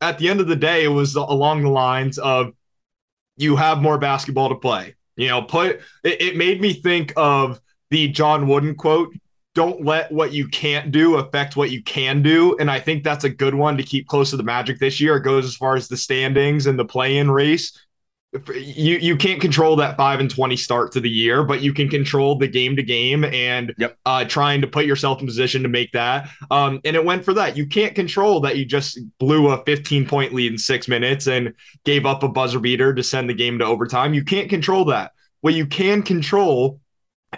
At 0.00 0.18
the 0.18 0.28
end 0.28 0.40
of 0.40 0.46
the 0.46 0.56
day, 0.56 0.84
it 0.84 0.88
was 0.88 1.14
along 1.16 1.62
the 1.62 1.70
lines 1.70 2.18
of 2.18 2.52
you 3.36 3.56
have 3.56 3.82
more 3.82 3.98
basketball 3.98 4.48
to 4.50 4.54
play. 4.54 4.94
You 5.16 5.28
know, 5.28 5.42
put 5.42 5.80
it, 6.02 6.20
it 6.20 6.36
made 6.36 6.60
me 6.60 6.72
think 6.72 7.12
of 7.16 7.60
the 7.90 8.08
John 8.08 8.48
Wooden 8.48 8.74
quote 8.74 9.14
don't 9.54 9.84
let 9.84 10.10
what 10.10 10.32
you 10.32 10.48
can't 10.48 10.90
do 10.90 11.16
affect 11.16 11.56
what 11.56 11.70
you 11.70 11.82
can 11.82 12.22
do. 12.22 12.56
And 12.58 12.70
I 12.70 12.80
think 12.80 13.04
that's 13.04 13.24
a 13.24 13.30
good 13.30 13.54
one 13.54 13.76
to 13.76 13.82
keep 13.82 14.08
close 14.08 14.30
to 14.30 14.36
the 14.36 14.42
Magic 14.42 14.80
this 14.80 15.00
year. 15.00 15.16
It 15.16 15.22
goes 15.22 15.44
as 15.44 15.54
far 15.54 15.76
as 15.76 15.88
the 15.88 15.96
standings 15.96 16.66
and 16.66 16.78
the 16.78 16.84
play-in 16.84 17.30
race. 17.30 17.78
You 18.52 18.96
you 18.96 19.16
can't 19.16 19.40
control 19.40 19.76
that 19.76 19.96
five 19.96 20.18
and 20.18 20.28
twenty 20.28 20.56
start 20.56 20.90
to 20.92 21.00
the 21.00 21.08
year, 21.08 21.44
but 21.44 21.60
you 21.60 21.72
can 21.72 21.88
control 21.88 22.36
the 22.36 22.48
game 22.48 22.74
to 22.74 22.82
game 22.82 23.22
and 23.22 23.72
yep. 23.78 23.96
uh, 24.04 24.24
trying 24.24 24.60
to 24.60 24.66
put 24.66 24.86
yourself 24.86 25.20
in 25.20 25.26
position 25.26 25.62
to 25.62 25.68
make 25.68 25.92
that. 25.92 26.28
Um, 26.50 26.80
and 26.84 26.96
it 26.96 27.04
went 27.04 27.24
for 27.24 27.32
that. 27.34 27.56
You 27.56 27.64
can't 27.64 27.94
control 27.94 28.40
that 28.40 28.56
you 28.56 28.64
just 28.64 28.98
blew 29.20 29.50
a 29.50 29.62
15 29.64 30.08
point 30.08 30.34
lead 30.34 30.50
in 30.50 30.58
six 30.58 30.88
minutes 30.88 31.28
and 31.28 31.54
gave 31.84 32.06
up 32.06 32.24
a 32.24 32.28
buzzer 32.28 32.58
beater 32.58 32.92
to 32.92 33.04
send 33.04 33.30
the 33.30 33.34
game 33.34 33.60
to 33.60 33.64
overtime. 33.64 34.14
You 34.14 34.24
can't 34.24 34.50
control 34.50 34.84
that. 34.86 35.12
What 35.42 35.54
you 35.54 35.66
can 35.66 36.02
control 36.02 36.80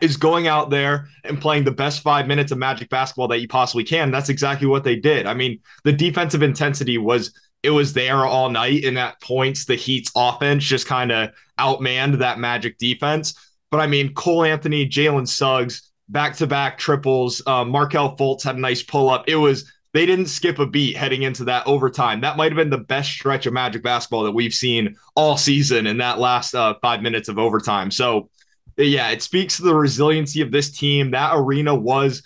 is 0.00 0.16
going 0.16 0.46
out 0.46 0.70
there 0.70 1.08
and 1.24 1.40
playing 1.40 1.64
the 1.64 1.70
best 1.70 2.02
five 2.02 2.26
minutes 2.26 2.52
of 2.52 2.58
magic 2.58 2.88
basketball 2.88 3.28
that 3.28 3.40
you 3.40 3.48
possibly 3.48 3.84
can. 3.84 4.10
That's 4.10 4.28
exactly 4.28 4.66
what 4.66 4.84
they 4.84 4.96
did. 4.96 5.26
I 5.26 5.34
mean, 5.34 5.60
the 5.84 5.92
defensive 5.92 6.42
intensity 6.42 6.98
was 6.98 7.32
it 7.62 7.70
was 7.70 7.92
there 7.92 8.24
all 8.24 8.50
night, 8.50 8.84
and 8.84 8.98
at 8.98 9.20
points 9.20 9.64
the 9.64 9.74
Heat's 9.74 10.12
offense 10.14 10.64
just 10.64 10.86
kind 10.86 11.10
of 11.10 11.30
outmanned 11.58 12.18
that 12.18 12.38
magic 12.38 12.78
defense. 12.78 13.34
But 13.70 13.80
I 13.80 13.86
mean, 13.86 14.14
Cole 14.14 14.44
Anthony, 14.44 14.88
Jalen 14.88 15.26
Suggs, 15.26 15.90
back 16.08 16.36
to 16.36 16.46
back 16.46 16.78
triples. 16.78 17.42
Uh, 17.46 17.64
Markelle 17.64 18.16
Fultz 18.16 18.44
had 18.44 18.56
a 18.56 18.60
nice 18.60 18.82
pull 18.82 19.10
up. 19.10 19.28
It 19.28 19.36
was 19.36 19.72
they 19.92 20.06
didn't 20.06 20.26
skip 20.26 20.58
a 20.58 20.66
beat 20.66 20.96
heading 20.96 21.22
into 21.22 21.44
that 21.44 21.66
overtime. 21.66 22.20
That 22.20 22.36
might 22.36 22.52
have 22.52 22.56
been 22.56 22.70
the 22.70 22.78
best 22.78 23.10
stretch 23.10 23.46
of 23.46 23.54
magic 23.54 23.82
basketball 23.82 24.24
that 24.24 24.32
we've 24.32 24.52
seen 24.52 24.94
all 25.14 25.36
season 25.36 25.86
in 25.86 25.98
that 25.98 26.18
last 26.18 26.54
uh, 26.54 26.74
five 26.82 27.00
minutes 27.02 27.28
of 27.28 27.38
overtime. 27.38 27.90
So 27.90 28.28
yeah, 28.76 29.10
it 29.10 29.22
speaks 29.22 29.56
to 29.56 29.62
the 29.62 29.74
resiliency 29.74 30.40
of 30.40 30.50
this 30.50 30.70
team. 30.70 31.12
That 31.12 31.32
arena 31.34 31.74
was 31.74 32.22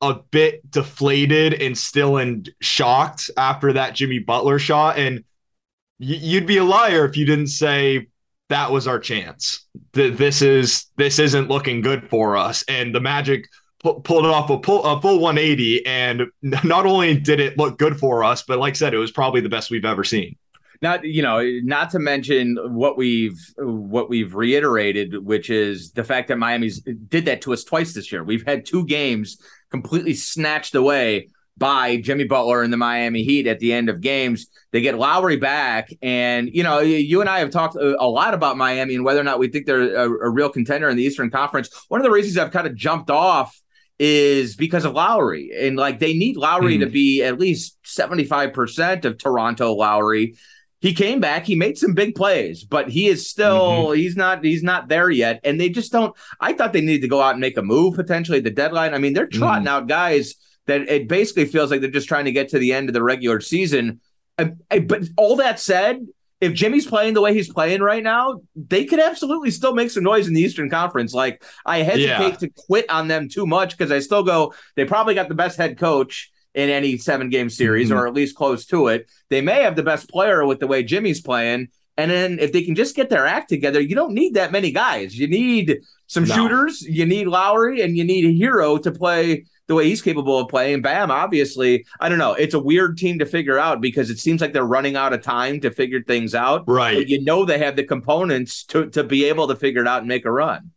a 0.00 0.14
bit 0.30 0.70
deflated 0.70 1.54
and 1.54 1.76
still 1.76 2.18
and 2.18 2.48
shocked 2.60 3.30
after 3.36 3.72
that 3.72 3.94
Jimmy 3.94 4.18
Butler 4.18 4.58
shot. 4.58 4.98
And 4.98 5.24
you'd 5.98 6.46
be 6.46 6.58
a 6.58 6.64
liar 6.64 7.06
if 7.06 7.16
you 7.16 7.24
didn't 7.24 7.46
say 7.46 8.08
that 8.50 8.70
was 8.70 8.86
our 8.86 8.98
chance. 8.98 9.66
This 9.92 10.42
is 10.42 10.86
this 10.96 11.18
isn't 11.18 11.48
looking 11.48 11.80
good 11.80 12.08
for 12.10 12.36
us. 12.36 12.64
And 12.68 12.94
the 12.94 13.00
Magic 13.00 13.48
pu- 13.82 14.00
pulled 14.00 14.26
off 14.26 14.50
a, 14.50 14.58
pull, 14.58 14.84
a 14.84 15.00
full 15.00 15.20
180. 15.20 15.86
And 15.86 16.26
not 16.42 16.84
only 16.84 17.16
did 17.16 17.40
it 17.40 17.56
look 17.56 17.78
good 17.78 17.98
for 17.98 18.22
us, 18.22 18.42
but 18.42 18.58
like 18.58 18.74
I 18.74 18.76
said, 18.76 18.92
it 18.92 18.98
was 18.98 19.10
probably 19.10 19.40
the 19.40 19.48
best 19.48 19.70
we've 19.70 19.84
ever 19.86 20.04
seen 20.04 20.36
not 20.84 21.02
you 21.02 21.22
know 21.22 21.42
not 21.62 21.90
to 21.90 21.98
mention 21.98 22.56
what 22.76 22.96
we've 22.96 23.40
what 23.56 24.08
we've 24.10 24.34
reiterated 24.34 25.24
which 25.24 25.48
is 25.48 25.92
the 25.92 26.04
fact 26.04 26.28
that 26.28 26.36
miami's 26.36 26.80
did 27.08 27.24
that 27.24 27.40
to 27.40 27.52
us 27.52 27.64
twice 27.64 27.94
this 27.94 28.12
year 28.12 28.22
we've 28.22 28.46
had 28.46 28.64
two 28.66 28.84
games 28.84 29.38
completely 29.70 30.12
snatched 30.12 30.74
away 30.74 31.28
by 31.56 31.96
jimmy 31.96 32.24
butler 32.24 32.62
and 32.62 32.72
the 32.72 32.76
miami 32.76 33.24
heat 33.24 33.46
at 33.46 33.58
the 33.60 33.72
end 33.72 33.88
of 33.88 34.02
games 34.02 34.46
they 34.72 34.82
get 34.82 34.98
lowry 34.98 35.38
back 35.38 35.88
and 36.02 36.50
you 36.52 36.62
know 36.62 36.80
you 36.80 37.20
and 37.22 37.30
i 37.30 37.38
have 37.38 37.50
talked 37.50 37.76
a 37.76 38.06
lot 38.06 38.34
about 38.34 38.58
miami 38.58 38.94
and 38.94 39.04
whether 39.04 39.20
or 39.20 39.24
not 39.24 39.38
we 39.38 39.48
think 39.48 39.64
they're 39.64 39.96
a, 39.96 40.08
a 40.08 40.30
real 40.30 40.50
contender 40.50 40.88
in 40.88 40.96
the 40.96 41.02
eastern 41.02 41.30
conference 41.30 41.70
one 41.88 41.98
of 41.98 42.04
the 42.04 42.10
reasons 42.10 42.36
i've 42.36 42.52
kind 42.52 42.66
of 42.66 42.76
jumped 42.76 43.10
off 43.10 43.58
is 43.96 44.56
because 44.56 44.84
of 44.84 44.92
Lowry. 44.92 45.52
And 45.56 45.76
like 45.76 46.00
they 46.00 46.14
need 46.14 46.36
Lowry 46.36 46.78
mm. 46.78 46.80
to 46.80 46.86
be 46.86 47.22
at 47.22 47.38
least 47.38 47.78
75% 47.84 49.04
of 49.04 49.18
Toronto 49.18 49.72
Lowry 49.72 50.34
he 50.84 50.92
came 50.92 51.18
back 51.18 51.46
he 51.46 51.56
made 51.56 51.78
some 51.78 51.94
big 51.94 52.14
plays 52.14 52.62
but 52.62 52.90
he 52.90 53.08
is 53.08 53.28
still 53.28 53.86
mm-hmm. 53.86 53.96
he's 53.96 54.16
not 54.16 54.44
he's 54.44 54.62
not 54.62 54.86
there 54.86 55.08
yet 55.08 55.40
and 55.42 55.58
they 55.58 55.70
just 55.70 55.90
don't 55.90 56.14
i 56.40 56.52
thought 56.52 56.74
they 56.74 56.82
needed 56.82 57.00
to 57.00 57.08
go 57.08 57.22
out 57.22 57.30
and 57.30 57.40
make 57.40 57.56
a 57.56 57.62
move 57.62 57.94
potentially 57.94 58.38
at 58.38 58.44
the 58.44 58.50
deadline 58.50 58.92
i 58.92 58.98
mean 58.98 59.14
they're 59.14 59.26
trotting 59.26 59.64
mm. 59.64 59.70
out 59.70 59.88
guys 59.88 60.34
that 60.66 60.82
it 60.82 61.08
basically 61.08 61.46
feels 61.46 61.70
like 61.70 61.80
they're 61.80 61.90
just 61.90 62.06
trying 62.06 62.26
to 62.26 62.32
get 62.32 62.50
to 62.50 62.58
the 62.58 62.74
end 62.74 62.90
of 62.90 62.92
the 62.92 63.02
regular 63.02 63.40
season 63.40 63.98
I, 64.38 64.52
I, 64.70 64.80
but 64.80 65.04
all 65.16 65.36
that 65.36 65.58
said 65.58 66.06
if 66.42 66.52
jimmy's 66.52 66.86
playing 66.86 67.14
the 67.14 67.22
way 67.22 67.32
he's 67.32 67.50
playing 67.50 67.80
right 67.80 68.02
now 68.02 68.42
they 68.54 68.84
could 68.84 69.00
absolutely 69.00 69.52
still 69.52 69.72
make 69.72 69.90
some 69.90 70.04
noise 70.04 70.28
in 70.28 70.34
the 70.34 70.42
eastern 70.42 70.68
conference 70.68 71.14
like 71.14 71.42
i 71.64 71.78
hesitate 71.78 72.32
yeah. 72.32 72.36
to 72.36 72.50
quit 72.50 72.90
on 72.90 73.08
them 73.08 73.30
too 73.30 73.46
much 73.46 73.70
because 73.78 73.90
i 73.90 74.00
still 74.00 74.22
go 74.22 74.52
they 74.76 74.84
probably 74.84 75.14
got 75.14 75.28
the 75.28 75.34
best 75.34 75.56
head 75.56 75.78
coach 75.78 76.30
in 76.54 76.70
any 76.70 76.96
seven 76.96 77.28
game 77.28 77.50
series 77.50 77.88
mm-hmm. 77.90 77.98
or 77.98 78.06
at 78.06 78.14
least 78.14 78.36
close 78.36 78.64
to 78.66 78.88
it. 78.88 79.10
They 79.28 79.40
may 79.40 79.62
have 79.62 79.76
the 79.76 79.82
best 79.82 80.08
player 80.08 80.46
with 80.46 80.60
the 80.60 80.66
way 80.66 80.82
Jimmy's 80.82 81.20
playing. 81.20 81.68
And 81.96 82.10
then 82.10 82.38
if 82.40 82.52
they 82.52 82.62
can 82.62 82.74
just 82.74 82.96
get 82.96 83.08
their 83.08 83.26
act 83.26 83.48
together, 83.48 83.80
you 83.80 83.94
don't 83.94 84.14
need 84.14 84.34
that 84.34 84.52
many 84.52 84.72
guys. 84.72 85.16
You 85.16 85.28
need 85.28 85.80
some 86.06 86.24
no. 86.24 86.34
shooters, 86.34 86.82
you 86.82 87.06
need 87.06 87.28
Lowry, 87.28 87.82
and 87.82 87.96
you 87.96 88.04
need 88.04 88.24
a 88.24 88.44
Herro 88.44 88.82
to 88.82 88.90
play 88.90 89.44
the 89.66 89.74
way 89.74 89.86
he's 89.86 90.02
capable 90.02 90.38
of 90.38 90.48
playing. 90.48 90.82
Bam, 90.82 91.10
obviously, 91.10 91.86
I 92.00 92.08
don't 92.08 92.18
know. 92.18 92.34
It's 92.34 92.54
a 92.54 92.58
weird 92.58 92.98
team 92.98 93.18
to 93.20 93.26
figure 93.26 93.58
out 93.58 93.80
because 93.80 94.10
it 94.10 94.18
seems 94.18 94.40
like 94.40 94.52
they're 94.52 94.64
running 94.64 94.96
out 94.96 95.12
of 95.12 95.22
time 95.22 95.60
to 95.60 95.70
figure 95.70 96.02
things 96.02 96.34
out. 96.34 96.64
Right. 96.66 96.96
But 96.98 97.08
you 97.08 97.22
know 97.22 97.44
they 97.44 97.58
have 97.58 97.76
the 97.76 97.84
components 97.84 98.64
to 98.66 98.90
to 98.90 99.04
be 99.04 99.24
able 99.24 99.48
to 99.48 99.56
figure 99.56 99.82
it 99.82 99.88
out 99.88 100.00
and 100.00 100.08
make 100.08 100.24
a 100.24 100.32
run. 100.32 100.72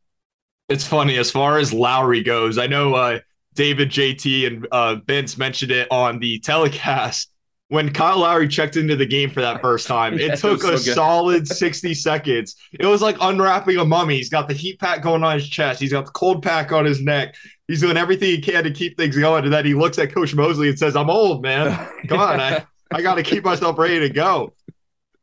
It's 0.70 0.86
funny 0.86 1.18
as 1.18 1.32
far 1.32 1.58
as 1.58 1.74
Lowry 1.74 2.24
goes. 2.24 2.58
I 2.58 2.68
know 2.68 2.94
uh, 2.94 3.20
David, 3.58 3.90
JT, 3.90 4.48
and 4.48 4.68
uh, 4.72 4.96
Vince 5.06 5.38
mentioned 5.38 5.72
it 5.72 5.88
on 5.92 6.20
the 6.20 6.40
telecast. 6.40 7.32
when 7.70 7.92
Kyle 7.92 8.20
Lowry 8.20 8.48
checked 8.48 8.78
into 8.78 8.96
the 8.96 9.06
game 9.06 9.30
for 9.30 9.42
that 9.42 9.62
first 9.62 9.88
time. 9.88 10.18
It 10.18 10.40
took 10.40 10.64
a 10.64 10.68
good. 10.68 10.80
solid 10.80 11.48
60 11.48 11.94
seconds. 11.96 12.56
It 12.80 12.86
was 12.86 13.02
like 13.02 13.18
unwrapping 13.20 13.78
a 13.78 13.84
mummy. 13.84 14.16
He's 14.16 14.30
got 14.30 14.48
the 14.48 14.54
heat 14.54 14.80
pack 14.80 15.02
going 15.02 15.24
on 15.24 15.34
his 15.34 15.50
chest, 15.50 15.82
he's 15.82 15.92
got 15.92 16.06
the 16.06 16.12
cold 16.12 16.42
pack 16.42 16.72
on 16.72 16.86
his 16.86 17.02
neck. 17.02 17.36
He's 17.68 17.82
doing 17.82 17.98
everything 17.98 18.30
he 18.30 18.40
can 18.40 18.64
to 18.64 18.72
keep 18.72 18.96
things 18.96 19.18
going. 19.18 19.44
And 19.44 19.52
then 19.52 19.66
he 19.66 19.74
looks 19.74 19.98
at 19.98 20.14
Coach 20.14 20.34
Mosley 20.34 20.70
and 20.70 20.80
says, 20.80 20.96
I'm 20.96 21.10
old, 21.10 21.42
man. 21.42 21.76
Come 22.08 22.20
on. 22.20 22.40
I, 22.40 22.66
I 22.92 23.02
got 23.02 23.16
to 23.16 23.24
keep 23.24 23.44
myself 23.44 23.78
ready 23.78 24.00
to 24.00 24.10
go. 24.10 24.54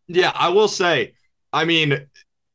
Yeah, 0.09 0.31
I 0.35 0.51
will 0.51 0.69
say, 0.69 1.15
I 1.55 1.65
mean, 1.65 1.93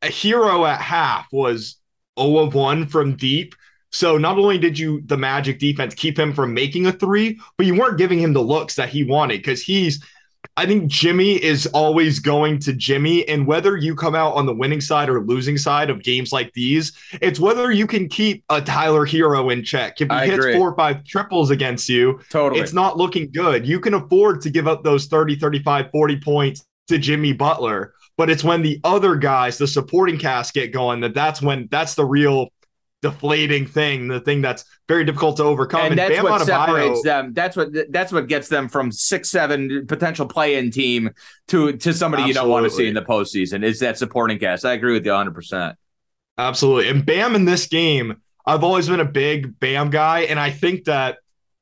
a 0.03 0.07
Herro 0.07 0.69
at 0.69 0.79
half 0.79 1.27
was 1.31 1.77
0 2.19 2.37
of 2.37 2.53
1 2.53 2.87
from 2.87 3.15
deep. 3.15 3.55
So 3.91 4.17
not 4.17 4.37
only 4.37 4.57
did 4.57 4.77
you 4.77 5.01
the 5.05 5.17
Magic 5.17 5.59
defense 5.59 5.95
keep 5.95 6.17
him 6.17 6.33
from 6.33 6.53
making 6.53 6.85
a 6.85 6.91
three, 6.91 7.39
but 7.57 7.65
you 7.65 7.75
weren't 7.75 7.97
giving 7.97 8.19
him 8.19 8.33
the 8.33 8.41
looks 8.41 8.75
that 8.75 8.89
he 8.89 9.03
wanted 9.03 9.37
because 9.37 9.61
he's 9.61 10.03
I 10.57 10.65
think 10.65 10.87
Jimmy 10.87 11.41
is 11.41 11.67
always 11.67 12.19
going 12.19 12.59
to 12.59 12.73
Jimmy. 12.73 13.27
And 13.27 13.47
whether 13.47 13.77
you 13.77 13.95
come 13.95 14.15
out 14.15 14.35
on 14.35 14.45
the 14.45 14.53
winning 14.53 14.81
side 14.81 15.09
or 15.09 15.21
losing 15.21 15.57
side 15.57 15.89
of 15.89 16.03
games 16.03 16.31
like 16.31 16.51
these, 16.53 16.93
it's 17.21 17.39
whether 17.39 17.71
you 17.71 17.87
can 17.87 18.09
keep 18.09 18.43
a 18.49 18.61
Tyler 18.61 19.05
Herro 19.05 19.53
in 19.53 19.63
check. 19.63 20.01
If 20.01 20.09
he 20.09 20.13
I 20.13 20.25
hits 20.25 20.39
agree. 20.39 20.55
four 20.55 20.71
or 20.71 20.75
five 20.75 21.03
triples 21.05 21.49
against 21.49 21.87
you, 21.87 22.19
Totally. 22.29 22.61
it's 22.61 22.73
not 22.73 22.97
looking 22.97 23.31
good. 23.31 23.65
You 23.65 23.79
can 23.79 23.93
afford 23.93 24.41
to 24.41 24.49
give 24.49 24.67
up 24.67 24.83
those 24.83 25.05
30, 25.05 25.37
35, 25.37 25.91
40 25.91 26.19
points 26.19 26.65
to 26.87 26.97
Jimmy 26.97 27.33
Butler. 27.33 27.93
But 28.17 28.29
it's 28.29 28.43
when 28.43 28.61
the 28.61 28.81
other 28.83 29.15
guys, 29.15 29.57
the 29.57 29.67
supporting 29.67 30.17
cast 30.17 30.53
get 30.53 30.73
going, 30.73 30.99
that 31.01 31.13
that's 31.13 31.41
when 31.41 31.69
that's 31.71 31.95
the 31.95 32.05
real 32.05 32.49
deflating 33.01 33.65
thing, 33.65 34.07
the 34.07 34.19
thing 34.19 34.41
that's 34.41 34.65
very 34.87 35.05
difficult 35.05 35.37
to 35.37 35.43
overcome. 35.43 35.87
and 35.87 35.97
that's 35.97 36.15
Bam 36.15 36.23
what 36.23 36.41
Adebayo- 36.41 36.45
separates 36.45 37.03
them. 37.03 37.33
That's 37.33 37.55
what 37.55 37.69
that's 37.91 38.11
what 38.11 38.27
gets 38.27 38.49
them 38.49 38.67
from 38.67 38.91
six, 38.91 39.29
seven 39.29 39.85
potential 39.87 40.25
play-in 40.25 40.71
team 40.71 41.11
to 41.47 41.73
to 41.77 41.93
somebody 41.93 42.23
you 42.23 42.33
don't 42.33 42.49
want 42.49 42.65
to 42.65 42.69
see 42.69 42.87
in 42.87 42.93
the 42.93 43.01
postseason. 43.01 43.63
Is 43.63 43.79
that 43.79 43.97
supporting 43.97 44.37
cast? 44.39 44.65
I 44.65 44.73
agree 44.73 44.93
with 44.93 45.05
you 45.05 45.11
100. 45.11 45.33
percent 45.33 45.77
Absolutely. 46.37 46.89
And 46.89 47.05
Bam 47.05 47.35
in 47.35 47.43
this 47.45 47.67
game, 47.67 48.21
I've 48.45 48.63
always 48.63 48.87
been 48.87 49.01
a 49.01 49.05
big 49.05 49.59
Bam 49.59 49.89
guy. 49.89 50.21
And 50.21 50.39
I 50.39 50.51
think 50.51 50.85
that 50.85 51.17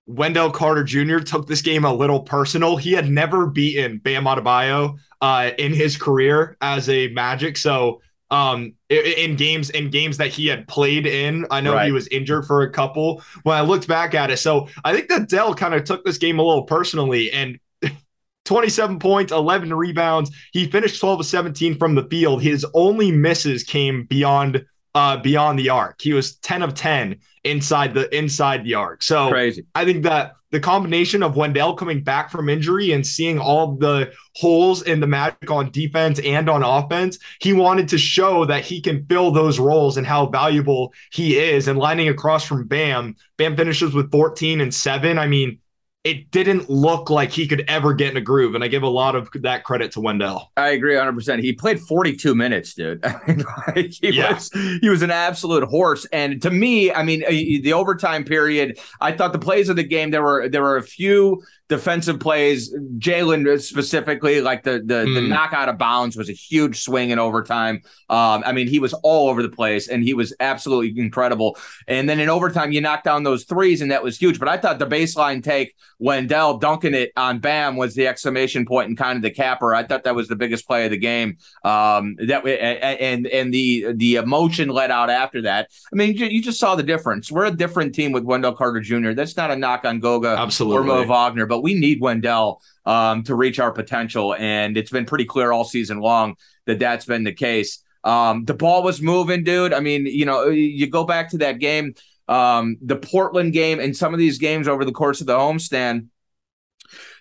Wendell 0.06 0.52
Carter 0.52 0.84
Jr. 0.84 1.18
took 1.18 1.48
this 1.48 1.62
game 1.62 1.84
a 1.84 1.94
little 1.94 2.22
personal. 2.22 2.78
He 2.78 2.92
had 2.92 3.10
never 3.10 3.48
beaten 3.48 3.98
Bam 3.98 4.26
Adebayo 4.26 4.98
uh, 5.20 5.52
in 5.58 5.74
his 5.74 5.98
career 5.98 6.58
as 6.62 6.88
a 6.90 7.08
Magic. 7.10 7.58
So 7.58 8.02
um 8.30 8.74
in 8.90 9.36
games 9.36 9.70
in 9.70 9.90
games 9.90 10.18
that 10.18 10.28
he 10.30 10.48
had 10.48 10.68
played 10.68 11.06
in. 11.06 11.46
I 11.50 11.62
know 11.62 11.74
Right. 11.76 11.86
he 11.86 11.92
was 11.92 12.08
injured 12.10 12.46
for 12.46 12.64
a 12.64 12.70
couple. 12.72 13.22
When 13.44 13.56
i 13.56 13.62
looked 13.62 13.88
back 13.88 14.14
at 14.16 14.30
it 14.32 14.38
so 14.38 14.68
i 14.84 14.94
think 14.94 15.08
that 15.10 15.30
dell 15.30 15.54
kind 15.54 15.74
of 15.74 15.84
took 15.86 16.04
this 16.04 16.18
game 16.18 16.40
a 16.40 16.44
little 16.44 16.64
personally 16.64 17.32
and 17.32 17.58
27 18.46 19.00
points 19.00 19.32
11 19.34 19.74
rebounds. 19.74 20.32
He 20.54 20.68
finished 20.70 21.00
12 21.02 21.20
of 21.22 21.26
17 21.26 21.78
from 21.78 21.96
the 21.96 22.04
field. 22.04 22.42
His 22.42 22.66
only 22.74 23.12
misses 23.12 23.64
came 23.64 24.06
beyond 24.06 24.66
uh 24.96 25.18
beyond 25.18 25.60
the 25.60 25.70
arc. 25.70 26.02
He 26.02 26.14
was 26.14 26.36
10 26.38 26.64
of 26.64 26.74
10 26.74 27.18
inside 27.44 27.94
the 27.94 28.14
inside 28.18 28.64
the 28.64 28.74
arc. 28.76 29.04
So 29.04 29.30
Crazy. 29.30 29.66
I 29.76 29.84
think 29.86 30.04
that 30.04 30.37
the 30.52 30.60
combination 30.60 31.24
of 31.24 31.36
Wendell 31.36 31.76
coming 31.76 32.04
back 32.04 32.30
from 32.30 32.50
injury 32.50 32.92
and 32.92 33.06
seeing 33.06 33.40
all 33.40 33.76
the 33.76 34.12
holes 34.36 34.82
in 34.82 35.00
the 35.00 35.08
Magic 35.08 35.52
on 35.52 35.72
defense 35.72 36.20
and 36.20 36.50
on 36.50 36.64
offense, 36.64 37.20
he 37.42 37.54
wanted 37.54 37.90
to 37.90 37.98
show 37.98 38.46
that 38.46 38.64
he 38.64 38.82
can 38.82 39.06
fill 39.08 39.32
those 39.32 39.60
roles 39.60 39.98
and 39.98 40.08
how 40.08 40.28
valuable 40.28 40.94
he 41.12 41.38
is. 41.38 41.68
And 41.68 41.78
lining 41.78 42.10
across 42.10 42.46
from 42.46 42.68
Bam, 42.68 43.16
Bam 43.38 43.58
finishes 43.58 43.94
with 43.94 44.12
14 44.12 44.62
and 44.62 44.74
7. 44.74 45.18
I 45.18 45.28
mean, 45.28 45.60
it 46.08 46.32
didn't 46.32 46.70
look 46.70 47.10
like 47.10 47.32
he 47.32 47.48
could 47.48 47.64
ever 47.68 47.94
get 47.94 48.12
in 48.12 48.18
a 48.18 48.22
groove. 48.22 48.56
And 48.56 48.64
I 48.64 48.68
give 48.68 48.84
a 48.84 48.88
lot 48.88 49.16
of 49.16 49.30
that 49.42 49.64
credit 49.64 49.92
to 49.94 50.02
Wendell. 50.02 50.52
I 50.56 50.70
agree 50.70 50.96
100. 50.96 51.14
percent 51.14 51.42
He 51.44 51.54
played 51.54 51.80
42 51.80 52.34
minutes, 52.36 52.74
dude. 52.74 53.06
I 53.06 53.20
mean, 53.28 53.44
like, 53.68 53.92
he 53.92 54.10
Yeah. 54.12 54.34
was 54.34 54.50
he 54.82 54.90
was 54.90 55.02
an 55.02 55.12
absolute 55.12 55.64
horse. 55.66 56.06
And 56.14 56.42
to 56.42 56.50
me, 56.52 56.92
I 56.94 57.04
mean, 57.04 57.24
uh, 57.26 57.30
the 57.30 57.74
overtime 57.74 58.24
period, 58.24 58.80
I 59.02 59.12
thought 59.12 59.34
the 59.34 59.40
plays 59.40 59.70
of 59.70 59.76
the 59.76 59.84
game 59.84 60.12
there 60.12 60.24
were 60.24 60.48
there 60.50 60.62
were 60.62 60.78
a 60.78 60.84
few 60.84 61.44
defensive 61.70 62.20
plays. 62.20 62.74
Jalen 62.98 63.60
specifically, 63.62 64.42
like 64.42 64.64
the 64.64 64.74
the, 64.80 65.00
the 65.06 65.18
Mm. 65.22 65.30
knock 65.30 65.54
out 65.54 65.70
of 65.70 65.78
bounds 65.78 66.16
was 66.16 66.30
a 66.30 66.34
huge 66.34 66.82
swing 66.82 67.10
in 67.10 67.20
overtime. 67.20 67.82
Um, 68.10 68.44
I 68.46 68.52
mean, 68.54 68.68
he 68.68 68.80
was 68.80 68.94
all 68.94 69.30
over 69.30 69.42
the 69.42 69.50
place, 69.50 69.88
and 69.88 70.04
he 70.04 70.14
was 70.14 70.34
absolutely 70.40 71.00
incredible. 71.02 71.58
And 71.88 72.08
then 72.10 72.20
in 72.20 72.30
overtime, 72.30 72.72
you 72.72 72.80
knocked 72.82 73.04
down 73.06 73.24
those 73.24 73.44
threes, 73.44 73.82
and 73.82 73.92
that 73.92 74.04
was 74.04 74.18
huge. 74.18 74.40
But 74.40 74.48
I 74.48 74.58
thought 74.58 74.80
the 74.80 74.88
baseline 74.88 75.44
take 75.44 75.76
Wendell 76.00 76.58
dunking 76.60 76.94
it 76.94 77.12
on 77.18 77.40
Bam 77.40 77.76
was 77.76 77.96
the 77.96 78.08
exclamation 78.08 78.66
point 78.66 78.88
and 78.90 78.98
kind 78.98 79.16
of 79.18 79.22
the 79.24 79.32
capper. 79.32 79.74
I 79.76 79.84
thought 79.84 80.04
that 80.06 80.16
was 80.16 80.28
the 80.28 80.36
biggest 80.36 80.68
play 80.68 80.86
of 80.86 80.92
the 80.92 80.98
game. 80.98 81.38
Um, 81.64 82.16
that 82.28 82.46
and 82.46 83.28
and 83.28 83.54
the 83.54 83.88
the 83.96 84.16
emotion 84.16 84.70
let 84.70 84.92
out 84.92 85.10
after 85.10 85.42
that. 85.44 85.70
I 85.92 85.96
mean, 85.96 86.16
you, 86.16 86.28
you 86.28 86.42
just 86.42 86.60
saw 86.60 86.76
the 86.76 86.84
difference. 86.84 87.32
We're 87.32 87.46
a 87.46 87.52
different 87.52 87.94
team 87.96 88.12
with 88.12 88.24
Wendell 88.24 88.54
Carter 88.54 88.80
Jr. 88.80 89.12
That's 89.12 89.36
not 89.36 89.52
a 89.52 89.56
knock 89.56 89.84
on 89.86 90.00
Goga 90.00 90.34
or 90.34 90.38
Absolutely. 90.38 90.88
Mo 90.88 91.04
Wagner, 91.06 91.46
but 91.46 91.57
we 91.62 91.74
need 91.74 92.02
Wendell 92.02 92.62
um, 92.86 93.24
to 93.24 93.36
reach 93.36 93.60
our 93.60 93.72
potential, 93.72 94.36
and 94.36 94.78
it's 94.78 94.92
been 94.92 95.06
pretty 95.06 95.26
clear 95.26 95.52
all 95.52 95.64
season 95.64 96.00
long 96.00 96.36
that 96.66 96.80
that's 96.80 97.06
been 97.06 97.24
the 97.24 97.34
case. 97.34 97.84
Um, 98.04 98.46
the 98.46 98.54
ball 98.54 98.84
was 98.84 99.02
moving, 99.02 99.44
dude. 99.44 99.74
I 99.74 99.80
mean, 99.80 100.06
you 100.06 100.26
know, 100.26 100.48
you 100.48 100.88
go 100.88 101.04
back 101.04 101.32
to 101.32 101.40
that 101.40 101.60
game, 101.60 101.96
um, 102.28 102.78
the 102.82 102.96
Portland 102.96 103.54
game, 103.54 103.80
and 103.80 103.96
some 103.96 104.14
of 104.14 104.20
these 104.20 104.38
games 104.38 104.68
over 104.68 104.86
the 104.86 104.92
course 104.92 105.20
of 105.22 105.28
the 105.28 105.38
homestand. 105.38 106.08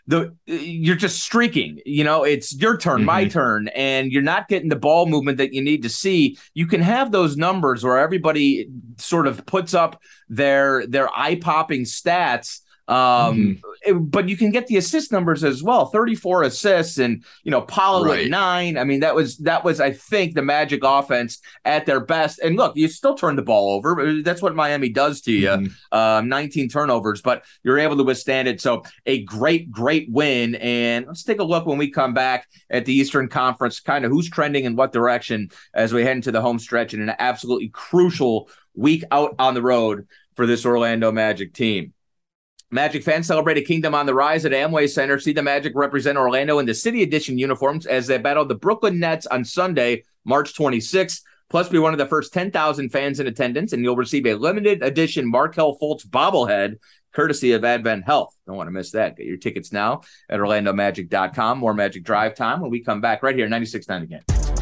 The 0.09 0.37
you're 0.47 0.95
just 0.95 1.21
streaking, 1.21 1.81
you 1.85 2.05
know. 2.05 2.23
It's 2.23 2.55
your 2.55 2.77
turn, 2.77 3.05
my 3.05 3.25
Mhm. 3.25 3.33
turn, 3.33 3.69
and 3.75 4.13
you're 4.13 4.23
not 4.23 4.47
getting 4.47 4.69
the 4.69 4.77
ball 4.77 5.07
movement 5.07 5.39
that 5.39 5.53
you 5.53 5.61
need 5.61 5.83
to 5.83 5.89
see. 5.89 6.39
You 6.55 6.69
can 6.69 6.81
have 6.81 7.11
those 7.11 7.37
numbers 7.37 7.83
where 7.83 7.99
everybody 7.99 8.69
sort 8.99 9.27
of 9.27 9.45
puts 9.47 9.75
up 9.75 10.01
their 10.29 10.87
their 10.87 11.09
eye 11.13 11.35
popping 11.35 11.83
stats, 11.83 12.61
um, 12.89 13.59
it- 13.83 13.93
but 13.95 14.29
you 14.29 14.37
can 14.37 14.51
get 14.51 14.67
the 14.69 14.77
assist 14.77 15.11
numbers 15.13 15.43
as 15.45 15.63
well 15.63 15.87
34 15.87 16.43
assists 16.45 16.99
and 16.99 17.25
you 17.43 17.51
know 17.51 17.63
at 17.63 18.03
Right. 18.05 18.29
nine. 18.31 18.79
I 18.79 18.85
mean 18.85 19.01
that 19.01 19.15
was 19.15 19.37
that 19.39 19.65
was 19.65 19.81
i 19.81 19.91
think 19.93 20.35
the 20.35 20.43
magic 20.43 20.81
offense 20.85 21.41
at 21.65 21.87
their 21.87 22.01
best. 22.01 22.39
And 22.41 22.57
look 22.57 22.77
you 22.77 22.89
still 22.89 23.15
turn 23.15 23.37
the 23.37 23.43
ball 23.43 23.73
over. 23.73 24.21
That's 24.23 24.41
what 24.43 24.55
miami 24.55 24.89
does 24.89 25.21
to 25.23 25.33
you 25.33 25.49
Mhm. 25.49 25.71
um, 25.93 26.29
19 26.29 26.69
turnovers 26.69 27.21
but 27.23 27.45
you're 27.65 27.79
able 27.79 27.97
to 27.97 28.05
withstand 28.05 28.49
it. 28.49 28.61
So 28.61 28.83
a 29.07 29.23
great 29.25 29.71
great 29.71 30.09
win. 30.11 30.55
And 30.57 31.07
let's 31.07 31.23
take 31.25 31.41
a 31.41 31.45
look 31.45 31.67
when 31.67 31.79
we 31.79 31.91
come 31.91 32.15
back 32.15 32.47
at 32.71 32.85
the 32.85 32.93
eastern 32.95 33.29
conference 33.29 33.81
kind 33.81 34.05
of 34.05 34.11
who's 34.11 34.31
trending 34.31 34.65
in 34.65 34.77
what 34.77 34.93
direction 34.93 35.51
as 35.75 35.93
we 35.93 36.03
head 36.05 36.17
into 36.17 36.33
the 36.33 36.41
home 36.41 36.59
stretch 36.59 36.95
in 36.95 37.01
an 37.01 37.13
absolutely 37.19 37.69
crucial 37.69 38.49
week 38.75 39.05
out 39.11 39.35
on 39.39 39.55
the 39.55 39.63
road 39.63 40.07
for 40.35 40.47
this 40.47 40.67
orlando 40.67 41.11
magic 41.11 41.53
team 41.55 41.93
Magic 42.71 43.05
fans 43.05 43.29
celebrate 43.29 43.59
a 43.59 43.63
kingdom 43.63 43.95
on 43.95 44.07
the 44.07 44.15
rise 44.15 44.45
at 44.45 44.53
Amway 44.53 44.89
Center. 44.89 45.21
See 45.21 45.33
the 45.33 45.43
Magic 45.43 45.73
represent 45.77 46.19
Orlando 46.19 46.59
in 46.59 46.67
the 46.67 46.75
City 46.75 47.05
Edition 47.05 47.39
uniforms 47.39 47.87
as 47.87 48.09
they 48.09 48.19
battle 48.19 48.45
the 48.45 48.57
Brooklyn 48.57 48.99
Nets 48.99 49.27
on 49.27 49.45
Sunday, 49.45 50.03
March 50.25 50.53
26th. 50.55 51.21
Plus, 51.49 51.69
be 51.69 51.79
one 51.79 51.93
of 51.93 51.99
the 51.99 52.07
first 52.07 52.35
10,000 52.35 52.91
fans 52.91 53.21
in 53.21 53.29
attendance, 53.29 53.73
and 53.73 53.85
you'll 53.85 53.95
receive 53.95 54.27
a 54.27 54.35
limited 54.35 54.83
edition 54.83 55.31
Markelle 55.31 55.79
Fultz 55.79 56.05
bobblehead 56.05 56.79
courtesy 57.13 57.53
of 57.53 57.65
Advent 57.65 58.05
Health. 58.05 58.37
Don't 58.49 58.57
want 58.57 58.67
to 58.67 58.73
miss 58.73 58.91
that. 58.91 59.17
Get 59.17 59.27
your 59.27 59.37
tickets 59.37 59.73
now 59.73 60.01
at 60.29 60.41
orlandomagic.com. 60.41 61.59
More 61.59 61.73
Magic 61.73 62.03
Drive 62.03 62.35
time 62.35 62.61
when 62.61 62.71
we 62.71 62.83
come 62.83 63.01
back 63.01 63.23
right 63.23 63.37
here, 63.37 63.49
96.9 63.49 64.01
The 64.01 64.07
Game. 64.07 64.46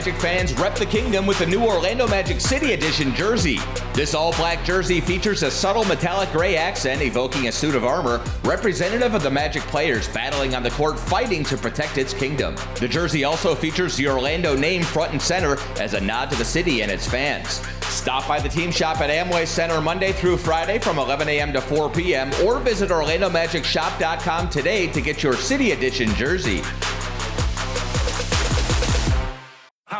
fans 0.00 0.54
rep 0.54 0.74
the 0.74 0.86
kingdom 0.86 1.26
with 1.26 1.38
the 1.38 1.44
new 1.46 1.62
Orlando 1.62 2.08
Magic 2.08 2.40
City 2.40 2.72
Edition 2.72 3.14
jersey. 3.14 3.58
This 3.92 4.14
all 4.14 4.32
black 4.32 4.64
jersey 4.64 5.02
features 5.02 5.42
a 5.42 5.50
subtle 5.50 5.84
metallic 5.84 6.32
gray 6.32 6.56
accent 6.56 7.02
evoking 7.02 7.48
a 7.48 7.52
suit 7.52 7.74
of 7.74 7.84
armor, 7.84 8.24
representative 8.42 9.14
of 9.14 9.22
the 9.22 9.30
Magic 9.30 9.62
players 9.64 10.08
battling 10.08 10.54
on 10.54 10.62
the 10.62 10.70
court 10.70 10.98
fighting 10.98 11.44
to 11.44 11.58
protect 11.58 11.98
its 11.98 12.14
kingdom. 12.14 12.56
The 12.80 12.88
jersey 12.88 13.24
also 13.24 13.54
features 13.54 13.94
the 13.96 14.08
Orlando 14.08 14.56
name 14.56 14.82
front 14.82 15.12
and 15.12 15.20
center 15.20 15.58
as 15.78 15.92
a 15.92 16.00
nod 16.00 16.30
to 16.30 16.36
the 16.36 16.44
city 16.44 16.80
and 16.80 16.90
its 16.90 17.06
fans. 17.06 17.60
Stop 17.82 18.26
by 18.26 18.40
the 18.40 18.48
team 18.48 18.70
shop 18.70 19.00
at 19.02 19.10
Amway 19.10 19.46
Center 19.46 19.80
Monday 19.82 20.12
through 20.12 20.38
Friday 20.38 20.78
from 20.78 20.98
11 20.98 21.28
a.m. 21.28 21.52
to 21.52 21.60
4 21.60 21.90
p.m. 21.90 22.30
or 22.42 22.58
visit 22.60 22.88
OrlandoMagicShop.com 22.88 24.48
today 24.48 24.86
to 24.86 25.02
get 25.02 25.22
your 25.22 25.34
City 25.34 25.72
Edition 25.72 26.08
jersey. 26.14 26.62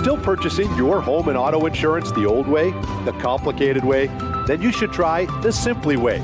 Still 0.00 0.16
purchasing 0.16 0.74
your 0.76 1.02
home 1.02 1.28
and 1.28 1.36
auto 1.36 1.66
insurance 1.66 2.10
the 2.12 2.24
old 2.24 2.48
way, 2.48 2.70
the 3.04 3.14
complicated 3.20 3.84
way? 3.84 4.06
Then 4.46 4.62
you 4.62 4.72
should 4.72 4.94
try 4.94 5.26
the 5.42 5.52
Simply 5.52 5.98
way. 5.98 6.20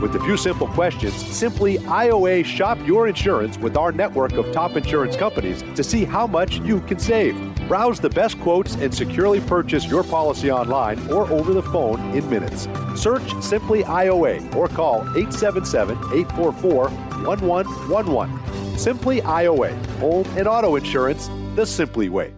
With 0.00 0.14
a 0.14 0.20
few 0.20 0.38
simple 0.38 0.66
questions, 0.68 1.14
simply 1.14 1.76
IOA 1.76 2.42
shop 2.46 2.78
your 2.86 3.06
insurance 3.06 3.58
with 3.58 3.76
our 3.76 3.92
network 3.92 4.32
of 4.32 4.50
top 4.52 4.76
insurance 4.78 5.14
companies 5.14 5.62
to 5.74 5.84
see 5.84 6.06
how 6.06 6.26
much 6.26 6.60
you 6.60 6.80
can 6.80 6.98
save. 6.98 7.36
Browse 7.68 8.00
the 8.00 8.08
best 8.08 8.40
quotes 8.40 8.76
and 8.76 8.94
securely 8.94 9.42
purchase 9.42 9.84
your 9.84 10.04
policy 10.04 10.50
online 10.50 10.98
or 11.10 11.30
over 11.30 11.52
the 11.52 11.62
phone 11.64 12.00
in 12.16 12.30
minutes. 12.30 12.66
Search 12.96 13.30
Simply 13.42 13.82
IOA 13.82 14.54
or 14.54 14.68
call 14.68 15.00
877 15.00 15.98
844 16.14 16.88
1111. 17.26 18.78
Simply 18.78 19.20
IOA, 19.20 19.74
home 19.98 20.24
and 20.38 20.48
auto 20.48 20.76
insurance 20.76 21.28
the 21.54 21.66
Simply 21.66 22.08
way. 22.08 22.37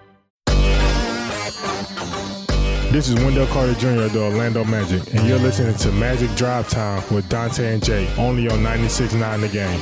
This 2.91 3.07
is 3.07 3.15
Wendell 3.15 3.47
Carter 3.47 3.73
Jr. 3.75 4.01
of 4.01 4.11
the 4.11 4.21
Orlando 4.21 4.65
Magic, 4.65 5.13
and 5.13 5.25
you're 5.25 5.39
listening 5.39 5.73
to 5.75 5.91
Magic 5.93 6.29
Drive 6.35 6.67
Time 6.67 7.01
with 7.09 7.27
Dante 7.29 7.73
and 7.73 7.81
Jake, 7.83 8.09
only 8.19 8.49
on 8.49 8.59
96.9 8.59 9.39
The 9.39 9.47
Game. 9.47 9.79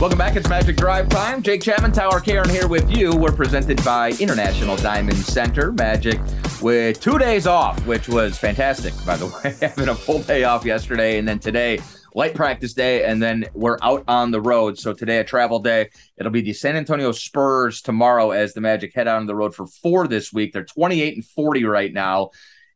Welcome 0.00 0.18
back. 0.18 0.34
It's 0.34 0.48
Magic 0.48 0.76
Drive 0.76 1.08
Time. 1.08 1.42
Jake 1.42 1.62
Chapman, 1.62 1.92
Tower 1.92 2.18
Karen 2.18 2.48
here 2.48 2.66
with 2.66 2.90
you. 2.90 3.14
We're 3.14 3.30
presented 3.30 3.82
by 3.84 4.10
International 4.18 4.74
Diamond 4.76 5.18
Center. 5.18 5.70
Magic 5.70 6.18
with 6.60 7.00
two 7.00 7.18
days 7.18 7.46
off, 7.46 7.86
which 7.86 8.08
was 8.08 8.36
fantastic, 8.36 8.92
by 9.06 9.16
the 9.16 9.26
way. 9.44 9.54
Having 9.60 9.90
a 9.90 9.94
full 9.94 10.22
day 10.22 10.42
off 10.42 10.64
yesterday 10.64 11.18
and 11.18 11.28
then 11.28 11.38
today 11.38 11.78
light 12.14 12.34
practice 12.34 12.74
day, 12.74 13.04
and 13.04 13.22
then 13.22 13.46
we're 13.54 13.78
out 13.82 14.04
on 14.08 14.30
the 14.30 14.40
road. 14.40 14.78
So 14.78 14.92
today 14.92 15.18
a 15.18 15.24
travel 15.24 15.60
day. 15.60 15.90
It'll 16.16 16.32
be 16.32 16.40
the 16.42 16.52
San 16.52 16.76
Antonio 16.76 17.12
Spurs 17.12 17.82
tomorrow 17.82 18.30
as 18.30 18.52
the 18.52 18.60
Magic 18.60 18.94
head 18.94 19.08
out 19.08 19.18
on 19.18 19.26
the 19.26 19.34
road 19.34 19.54
for 19.54 19.66
four 19.66 20.06
this 20.08 20.32
week. 20.32 20.52
They're 20.52 20.64
28 20.64 21.14
and 21.14 21.24
40 21.24 21.64
right 21.64 21.92
now, 21.92 22.30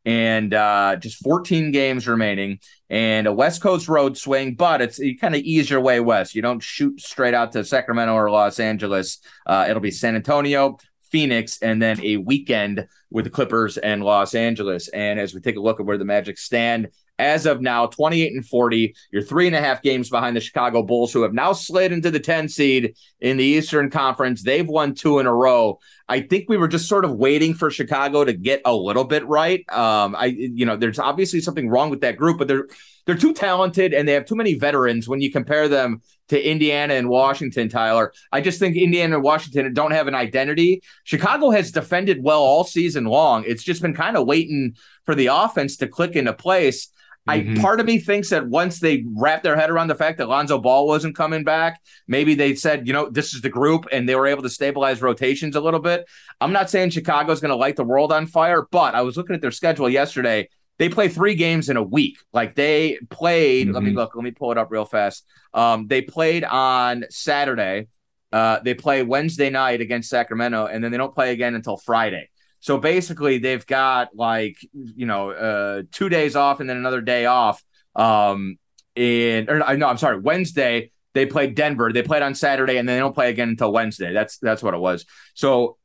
and 0.05 0.53
uh, 0.53 0.95
just 0.97 1.23
14 1.23 1.71
games 1.71 2.07
remaining. 2.07 2.59
And 2.89 3.27
a 3.27 3.33
West 3.33 3.61
Coast 3.61 3.87
road 3.87 4.17
swing, 4.17 4.55
but 4.55 4.81
it's 4.81 4.99
you 4.99 5.17
kind 5.17 5.35
of 5.35 5.41
ease 5.41 5.69
your 5.69 5.81
way 5.81 5.99
west. 5.99 6.35
You 6.35 6.41
don't 6.41 6.61
shoot 6.61 7.01
straight 7.01 7.33
out 7.33 7.51
to 7.53 7.63
Sacramento 7.65 8.13
or 8.13 8.29
Los 8.29 8.59
Angeles. 8.59 9.19
Uh, 9.45 9.65
it'll 9.67 9.81
be 9.81 9.91
San 9.91 10.15
Antonio, 10.15 10.77
Phoenix, 11.09 11.61
and 11.61 11.81
then 11.81 11.99
a 12.03 12.17
weekend 12.17 12.87
with 13.09 13.25
the 13.25 13.31
Clippers 13.31 13.77
and 13.77 14.03
Los 14.03 14.35
Angeles. 14.35 14.87
And 14.89 15.19
as 15.19 15.33
we 15.33 15.41
take 15.41 15.55
a 15.55 15.61
look 15.61 15.79
at 15.79 15.85
where 15.85 15.97
the 15.97 16.05
Magic 16.05 16.37
stand 16.37 16.89
as 17.19 17.45
of 17.45 17.61
now, 17.61 17.87
28 17.87 18.33
and 18.33 18.45
40. 18.45 18.95
You're 19.11 19.21
three 19.21 19.47
and 19.47 19.55
a 19.55 19.61
half 19.61 19.81
games 19.81 20.09
behind 20.09 20.35
the 20.35 20.41
Chicago 20.41 20.83
Bulls, 20.83 21.13
who 21.13 21.21
have 21.23 21.33
now 21.33 21.53
slid 21.53 21.91
into 21.91 22.11
the 22.11 22.19
10 22.19 22.49
seed 22.49 22.95
in 23.19 23.37
the 23.37 23.43
Eastern 23.43 23.89
Conference. 23.89 24.43
They've 24.43 24.67
won 24.67 24.93
two 24.93 25.19
in 25.19 25.25
a 25.25 25.33
row. 25.33 25.79
I 26.07 26.21
think 26.21 26.49
we 26.49 26.57
were 26.57 26.67
just 26.67 26.87
sort 26.87 27.05
of 27.05 27.15
waiting 27.15 27.53
for 27.53 27.71
Chicago 27.71 28.25
to 28.25 28.33
get 28.33 28.61
a 28.65 28.75
little 28.75 29.05
bit 29.05 29.25
right. 29.27 29.65
Um, 29.71 30.15
I, 30.15 30.25
you 30.25 30.65
know, 30.65 30.75
there's 30.75 30.99
obviously 30.99 31.41
something 31.41 31.69
wrong 31.69 31.89
with 31.89 32.01
that 32.01 32.17
group, 32.17 32.37
but 32.37 32.47
they're 32.47 32.67
they're 33.05 33.15
too 33.15 33.33
talented 33.33 33.93
and 33.93 34.07
they 34.07 34.13
have 34.13 34.25
too 34.25 34.35
many 34.35 34.55
veterans 34.55 35.07
when 35.07 35.21
you 35.21 35.31
compare 35.31 35.67
them 35.67 36.01
to 36.29 36.49
Indiana 36.49 36.95
and 36.95 37.07
Washington, 37.07 37.69
Tyler. 37.69 38.11
I 38.31 38.41
just 38.41 38.59
think 38.59 38.75
Indiana 38.75 39.15
and 39.15 39.23
Washington 39.23 39.71
don't 39.73 39.91
have 39.91 40.07
an 40.07 40.15
identity. 40.15 40.81
Chicago 41.03 41.51
has 41.51 41.71
defended 41.71 42.23
well 42.23 42.41
all 42.41 42.63
season 42.63 43.05
long. 43.05 43.43
It's 43.45 43.63
just 43.63 43.81
been 43.81 43.93
kind 43.93 44.17
of 44.17 44.25
waiting 44.25 44.75
for 45.05 45.13
the 45.13 45.27
offense 45.27 45.77
to 45.77 45.87
click 45.87 46.15
into 46.15 46.33
place. 46.33 46.89
I 47.27 47.39
Mhm. 47.39 47.59
part 47.61 47.79
of 47.79 47.87
me 47.87 47.97
thinks 47.97 48.29
that 48.29 48.47
once 48.47 48.79
they 48.79 49.03
wrap 49.15 49.41
their 49.41 49.55
head 49.55 49.71
around 49.71 49.87
the 49.87 49.95
fact 49.95 50.19
that 50.19 50.29
Lonzo 50.29 50.59
Ball 50.59 50.85
wasn't 50.85 51.15
coming 51.15 51.43
back, 51.43 51.81
maybe 52.07 52.35
they 52.35 52.53
said, 52.53 52.85
you 52.85 52.93
know, 52.93 53.09
this 53.09 53.33
is 53.33 53.41
the 53.41 53.49
group, 53.49 53.87
and 53.91 54.07
they 54.07 54.15
were 54.15 54.27
able 54.27 54.43
to 54.43 54.49
stabilize 54.49 55.01
rotations 55.01 55.55
a 55.55 55.61
little 55.61 55.79
bit. 55.79 56.05
I'm 56.39 56.53
not 56.53 56.69
saying 56.69 56.91
Chicago's 56.91 57.41
going 57.41 57.49
to 57.49 57.55
light 57.55 57.77
the 57.77 57.83
world 57.83 58.11
on 58.11 58.27
fire, 58.27 58.67
but 58.69 58.93
I 58.93 59.01
was 59.01 59.17
looking 59.17 59.35
at 59.35 59.41
their 59.41 59.51
schedule 59.51 59.89
yesterday. 59.89 60.49
They 60.77 60.89
play 60.89 61.07
three 61.07 61.35
games 61.35 61.69
in 61.69 61.77
a 61.77 61.83
week. 61.83 62.17
Like 62.33 62.53
they 62.55 62.99
played. 63.09 63.69
Let 63.69 63.81
me 63.81 63.91
Mhm. 63.91 63.95
look. 63.95 64.15
Let 64.15 64.23
me 64.23 64.31
pull 64.31 64.51
it 64.51 64.57
up 64.57 64.67
real 64.69 64.85
fast. 64.85 65.25
Um, 65.53 65.87
they 65.87 66.01
played 66.01 66.43
on 66.43 67.05
Saturday. 67.09 67.87
Uh, 68.31 68.59
they 68.63 68.73
play 68.73 69.01
Wednesday 69.01 69.49
night 69.49 69.79
against 69.79 70.09
Sacramento, 70.09 70.65
and 70.65 70.83
then 70.83 70.91
they 70.91 70.97
don't 70.97 71.15
play 71.15 71.31
again 71.31 71.55
until 71.55 71.77
Friday. 71.77 72.29
So 72.65 72.79
basically, 72.79 73.37
they've 73.37 73.63
got 73.63 74.15
like 74.15 74.57
you 74.73 75.05
know 75.05 75.29
uh, 75.29 75.83
two 75.91 76.09
days 76.09 76.35
off 76.35 76.59
and 76.59 76.67
then 76.67 76.77
another 76.77 76.99
day 76.99 77.27
off. 77.27 77.63
Um, 77.95 78.57
in 78.95 79.47
or 79.51 79.77
no, 79.77 79.87
I'm 79.87 79.99
sorry, 79.99 80.19
Wednesday 80.19 80.89
they 81.13 81.27
played 81.27 81.53
Denver. 81.53 81.93
They 81.93 82.01
played 82.01 82.23
on 82.23 82.33
Saturday, 82.33 82.77
and 82.77 82.89
then 82.89 82.95
they 82.95 82.99
don't 82.99 83.13
play 83.13 83.29
again 83.29 83.49
until 83.49 83.71
Wednesday. 83.71 84.13
That's 84.13 84.39
that's 84.39 84.63
what 84.63 84.73
it 84.73 84.79
was. 84.79 85.05
So 85.35 85.77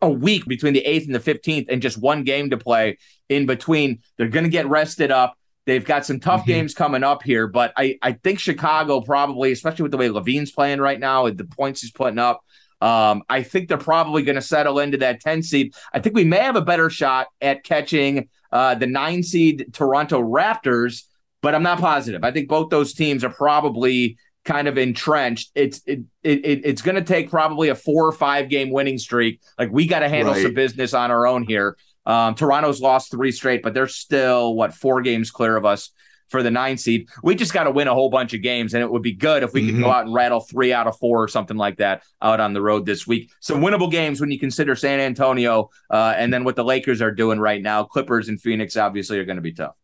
a 0.00 0.08
week 0.08 0.46
between 0.46 0.72
the 0.72 0.82
8th 0.86 1.04
and 1.04 1.14
the 1.14 1.20
15th 1.20 1.66
and 1.68 1.82
just 1.82 1.98
one 1.98 2.24
game 2.24 2.48
to 2.48 2.56
play 2.56 2.96
in 3.28 3.44
between. 3.44 3.98
They're 4.16 4.28
going 4.28 4.44
to 4.44 4.50
get 4.50 4.66
rested 4.66 5.10
up. 5.10 5.36
They've 5.66 5.84
got 5.84 6.06
some 6.06 6.20
tough 6.20 6.44
Mhm. 6.44 6.46
games 6.46 6.74
coming 6.74 7.02
up 7.04 7.22
here, 7.22 7.46
but 7.48 7.74
I, 7.76 7.98
I 8.00 8.12
think 8.12 8.38
Chicago 8.38 9.02
probably, 9.02 9.52
especially 9.52 9.82
with 9.82 9.92
the 9.92 9.98
way 9.98 10.08
LaVine's 10.08 10.52
playing 10.52 10.78
right 10.80 10.98
now, 10.98 11.24
with 11.24 11.36
the 11.36 11.44
points 11.44 11.82
he's 11.82 11.90
putting 11.92 12.18
up, 12.18 12.40
um, 12.84 13.22
I 13.30 13.42
think 13.42 13.68
they're 13.68 13.78
probably 13.78 14.22
going 14.22 14.34
to 14.36 14.42
settle 14.42 14.78
into 14.78 14.98
that 14.98 15.20
10 15.20 15.42
seed. 15.42 15.74
I 15.94 16.00
think 16.00 16.14
we 16.14 16.24
may 16.24 16.40
have 16.40 16.56
a 16.56 16.60
better 16.60 16.90
shot 16.90 17.28
at 17.40 17.64
catching 17.64 18.28
uh, 18.52 18.74
the 18.74 18.86
nine 18.86 19.22
seed 19.22 19.68
Toronto 19.72 20.20
Raptors, 20.20 21.04
but 21.40 21.54
I'm 21.54 21.62
not 21.62 21.80
positive. 21.80 22.22
I 22.22 22.30
think 22.30 22.46
both 22.48 22.68
those 22.68 22.92
teams 22.92 23.24
are 23.24 23.30
probably 23.30 24.18
kind 24.44 24.68
of 24.68 24.76
entrenched. 24.76 25.50
It's 25.54 25.80
it, 25.86 26.00
it, 26.22 26.44
it 26.44 26.60
it's 26.64 26.82
going 26.82 26.96
to 26.96 27.02
take 27.02 27.30
probably 27.30 27.70
a 27.70 27.74
four 27.74 28.06
or 28.06 28.12
five 28.12 28.50
game 28.50 28.70
winning 28.70 28.98
streak. 28.98 29.40
Like 29.58 29.70
we 29.72 29.86
got 29.86 30.00
to 30.00 30.08
handle 30.10 30.34
Right. 30.34 30.42
some 30.42 30.52
business 30.52 30.92
on 30.92 31.10
our 31.10 31.26
own 31.26 31.44
here. 31.44 31.78
Um, 32.04 32.34
Toronto's 32.34 32.82
lost 32.82 33.10
three 33.10 33.32
straight, 33.32 33.62
but 33.62 33.72
they're 33.72 33.88
still 33.88 34.54
what 34.54 34.74
four 34.74 35.00
games 35.00 35.30
clear 35.30 35.56
of 35.56 35.64
us 35.64 35.90
for 36.28 36.42
the 36.42 36.50
nine 36.50 36.76
seed. 36.76 37.08
We 37.22 37.34
just 37.34 37.52
got 37.52 37.64
to 37.64 37.70
win 37.70 37.88
a 37.88 37.94
whole 37.94 38.10
bunch 38.10 38.34
of 38.34 38.42
games, 38.42 38.74
and 38.74 38.82
it 38.82 38.90
would 38.90 39.02
be 39.02 39.12
good 39.12 39.42
if 39.42 39.52
we 39.52 39.66
could 39.66 39.80
go 39.80 39.86
Mhm. 39.86 39.94
out 39.94 40.06
and 40.06 40.14
rattle 40.14 40.40
three 40.40 40.72
out 40.72 40.86
of 40.86 40.98
four 40.98 41.22
or 41.22 41.28
something 41.28 41.56
like 41.56 41.76
that 41.78 42.02
out 42.22 42.40
on 42.40 42.52
the 42.52 42.62
road 42.62 42.86
this 42.86 43.06
week. 43.06 43.30
Some 43.40 43.60
winnable 43.60 43.90
games 43.90 44.20
when 44.20 44.30
you 44.30 44.38
consider 44.38 44.74
San 44.74 45.00
Antonio, 45.00 45.70
uh, 45.90 46.14
and 46.16 46.32
then 46.32 46.44
what 46.44 46.56
the 46.56 46.64
Lakers 46.64 47.00
are 47.02 47.12
doing 47.12 47.38
right 47.38 47.62
now. 47.62 47.84
Clippers 47.84 48.28
and 48.28 48.40
Phoenix 48.40 48.76
obviously 48.76 49.18
are 49.18 49.24
going 49.24 49.36
to 49.36 49.42
be 49.42 49.52
tough. 49.52 49.74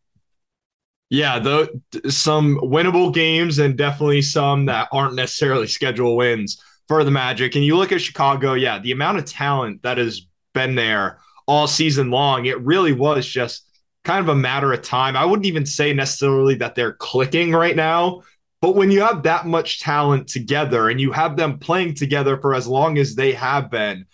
Yeah, 1.09 1.39
though 1.39 1.67
some 2.07 2.57
winnable 2.61 3.13
games 3.13 3.59
and 3.59 3.77
definitely 3.77 4.21
some 4.21 4.65
that 4.67 4.87
aren't 4.93 5.15
necessarily 5.15 5.67
schedule 5.67 6.15
wins 6.15 6.61
for 6.87 7.03
the 7.03 7.11
Magic. 7.11 7.55
And 7.55 7.65
you 7.65 7.75
look 7.75 7.91
at 7.91 8.01
Chicago, 8.01 8.53
yeah, 8.53 8.79
the 8.79 8.93
amount 8.93 9.17
of 9.17 9.25
talent 9.25 9.81
that 9.83 9.97
has 9.97 10.25
been 10.53 10.75
there 10.75 11.19
all 11.47 11.67
season 11.67 12.11
long, 12.11 12.45
it 12.45 12.61
really 12.61 12.93
was 12.93 13.27
just 13.27 13.65
kind 14.03 14.19
of 14.19 14.29
a 14.29 14.35
matter 14.35 14.73
of 14.73 14.81
time. 14.81 15.15
I 15.15 15.25
wouldn't 15.25 15.45
even 15.45 15.65
say 15.65 15.93
necessarily 15.93 16.55
that 16.55 16.75
they're 16.75 16.93
clicking 16.93 17.51
right 17.51 17.75
now, 17.75 18.23
but 18.61 18.75
when 18.75 18.91
you 18.91 19.01
have 19.01 19.23
that 19.23 19.47
much 19.47 19.79
talent 19.79 20.27
together 20.27 20.89
and 20.89 20.99
you 20.99 21.11
have 21.11 21.35
them 21.35 21.59
playing 21.59 21.95
together 21.95 22.37
for 22.37 22.53
as 22.53 22.67
long 22.67 22.97
as 22.97 23.15
they 23.15 23.31
have 23.33 23.69
been, 23.69 24.05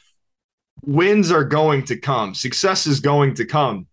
wins 0.86 1.32
are 1.32 1.44
going 1.44 1.84
to 1.86 1.98
come, 1.98 2.34
success 2.34 2.88
is 2.88 3.00
going 3.00 3.34
to 3.36 3.46
come. 3.46 3.88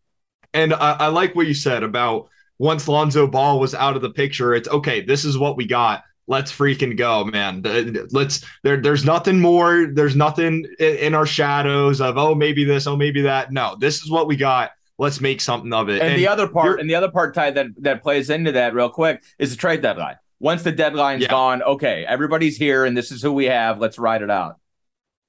And 0.52 0.72
I, 0.72 0.92
I 0.92 1.06
like 1.08 1.34
what 1.34 1.48
you 1.48 1.54
said 1.54 1.82
about 1.82 2.28
once 2.58 2.86
Lonzo 2.86 3.26
Ball 3.26 3.58
was 3.58 3.74
out 3.74 3.96
of 3.96 4.02
the 4.02 4.10
picture, 4.10 4.54
it's 4.54 4.68
okay, 4.68 5.00
this 5.00 5.24
is 5.24 5.36
what 5.36 5.56
we 5.56 5.66
got. 5.66 6.04
Let's 6.26 6.52
freaking 6.52 6.96
go, 6.96 7.24
man. 7.24 7.62
Let's 8.10 8.44
there 8.62 8.80
there's 8.80 9.04
nothing 9.04 9.40
more, 9.40 9.88
there's 9.92 10.16
nothing 10.16 10.66
in, 10.78 10.96
in 10.96 11.14
our 11.14 11.26
shadows 11.26 12.00
of 12.00 12.16
oh 12.16 12.34
maybe 12.34 12.64
this, 12.64 12.86
oh 12.86 12.96
maybe 12.96 13.22
that. 13.22 13.52
No, 13.52 13.76
this 13.78 14.02
is 14.02 14.10
what 14.10 14.26
we 14.26 14.36
got. 14.36 14.70
Let's 14.98 15.20
make 15.20 15.40
something 15.40 15.72
of 15.72 15.88
it. 15.88 16.00
And, 16.02 16.16
the 16.16 16.28
other 16.28 16.46
part, 16.46 16.78
and 16.80 16.88
the 16.88 16.94
other 16.94 17.10
part, 17.10 17.34
Ty, 17.34 17.50
that 17.52 17.66
that 17.78 18.02
plays 18.02 18.30
into 18.30 18.52
that 18.52 18.74
real 18.74 18.88
quick 18.90 19.22
is 19.38 19.50
the 19.50 19.56
trade 19.56 19.82
deadline. 19.82 20.16
Once 20.40 20.62
the 20.62 20.72
deadline's 20.72 21.22
Yeah. 21.22 21.28
gone, 21.28 21.62
okay, 21.62 22.04
everybody's 22.06 22.56
here, 22.56 22.84
and 22.84 22.96
this 22.96 23.10
is 23.10 23.22
who 23.22 23.32
we 23.32 23.46
have. 23.46 23.78
Let's 23.80 23.98
ride 23.98 24.22
it 24.22 24.30
out. 24.30 24.56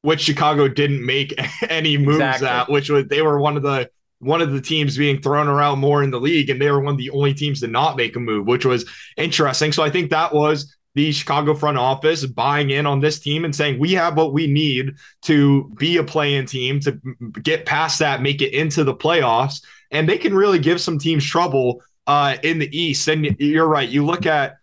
which 0.01 0.21
Chicago 0.21 0.67
didn't 0.67 1.03
make 1.03 1.33
any 1.69 1.97
moves 1.97 2.17
Exactly. 2.17 2.47
at, 2.47 2.69
which 2.69 2.89
was 2.91 3.07
they 3.07 3.23
were 3.23 3.39
one 3.39 3.57
of 3.57 3.63
the 3.63 3.89
one 4.19 4.39
of 4.41 4.51
the 4.51 4.61
teams 4.61 4.97
being 4.97 5.19
thrown 5.21 5.47
around 5.47 5.79
more 5.79 6.03
in 6.03 6.11
the 6.11 6.19
league, 6.19 6.49
and 6.51 6.61
they 6.61 6.69
were 6.69 6.79
one 6.79 6.93
of 6.93 6.97
the 6.99 7.09
only 7.09 7.33
teams 7.33 7.59
to 7.61 7.67
not 7.67 7.97
make 7.97 8.15
a 8.15 8.19
move, 8.19 8.45
which 8.45 8.65
was 8.65 8.85
interesting. 9.17 9.71
So 9.71 9.81
I 9.83 9.89
think 9.89 10.11
that 10.11 10.31
was 10.33 10.75
the 10.95 11.11
Chicago 11.11 11.53
front 11.53 11.77
office 11.77 12.25
buying 12.25 12.71
in 12.71 12.85
on 12.85 13.01
this 13.01 13.19
team 13.19 13.45
and 13.45 13.55
saying 13.55 13.77
we 13.77 13.93
have 13.93 14.17
what 14.17 14.33
we 14.33 14.47
need 14.47 14.95
to 15.21 15.69
be 15.77 15.97
a 15.97 16.03
play-in 16.03 16.45
team 16.45 16.79
to 16.79 16.99
get 17.43 17.65
past 17.65 17.99
that, 17.99 18.21
make 18.21 18.41
it 18.41 18.53
into 18.53 18.83
the 18.83 18.95
playoffs, 18.95 19.61
and 19.91 20.09
they 20.09 20.17
can 20.17 20.33
really 20.33 20.59
give 20.59 20.81
some 20.81 20.97
teams 20.97 21.25
trouble 21.25 21.83
uh, 22.07 22.37
in 22.43 22.59
the 22.59 22.77
East. 22.77 23.07
And 23.09 23.35
you're 23.39 23.67
right, 23.67 23.87
you 23.87 24.05
look 24.05 24.25
at 24.25 24.55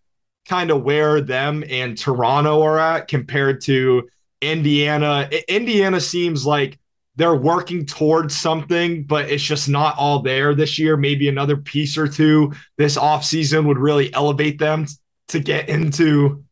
kind 0.48 0.70
of 0.70 0.82
where 0.82 1.20
them 1.20 1.62
and 1.68 1.96
Toronto 1.96 2.62
are 2.62 2.78
at 2.78 3.08
compared 3.08 3.60
to 3.62 4.08
Indiana. 4.40 5.28
Indiana 5.48 6.00
seems 6.00 6.46
like 6.46 6.78
they're 7.16 7.34
working 7.34 7.84
towards 7.84 8.34
something, 8.34 9.04
but 9.04 9.30
it's 9.30 9.42
just 9.42 9.68
not 9.68 9.96
all 9.98 10.20
there 10.20 10.54
this 10.54 10.78
year. 10.78 10.96
Maybe 10.96 11.28
another 11.28 11.58
piece 11.58 11.98
or 11.98 12.08
two 12.08 12.52
this 12.78 12.96
offseason 12.96 13.66
would 13.66 13.78
really 13.78 14.12
elevate 14.14 14.58
them 14.58 14.86
to 15.32 15.40
get 15.40 15.68
into 15.68 16.44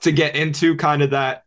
to 0.00 0.12
get 0.12 0.36
into 0.36 0.76
kind 0.76 1.02
of 1.02 1.10
that 1.10 1.44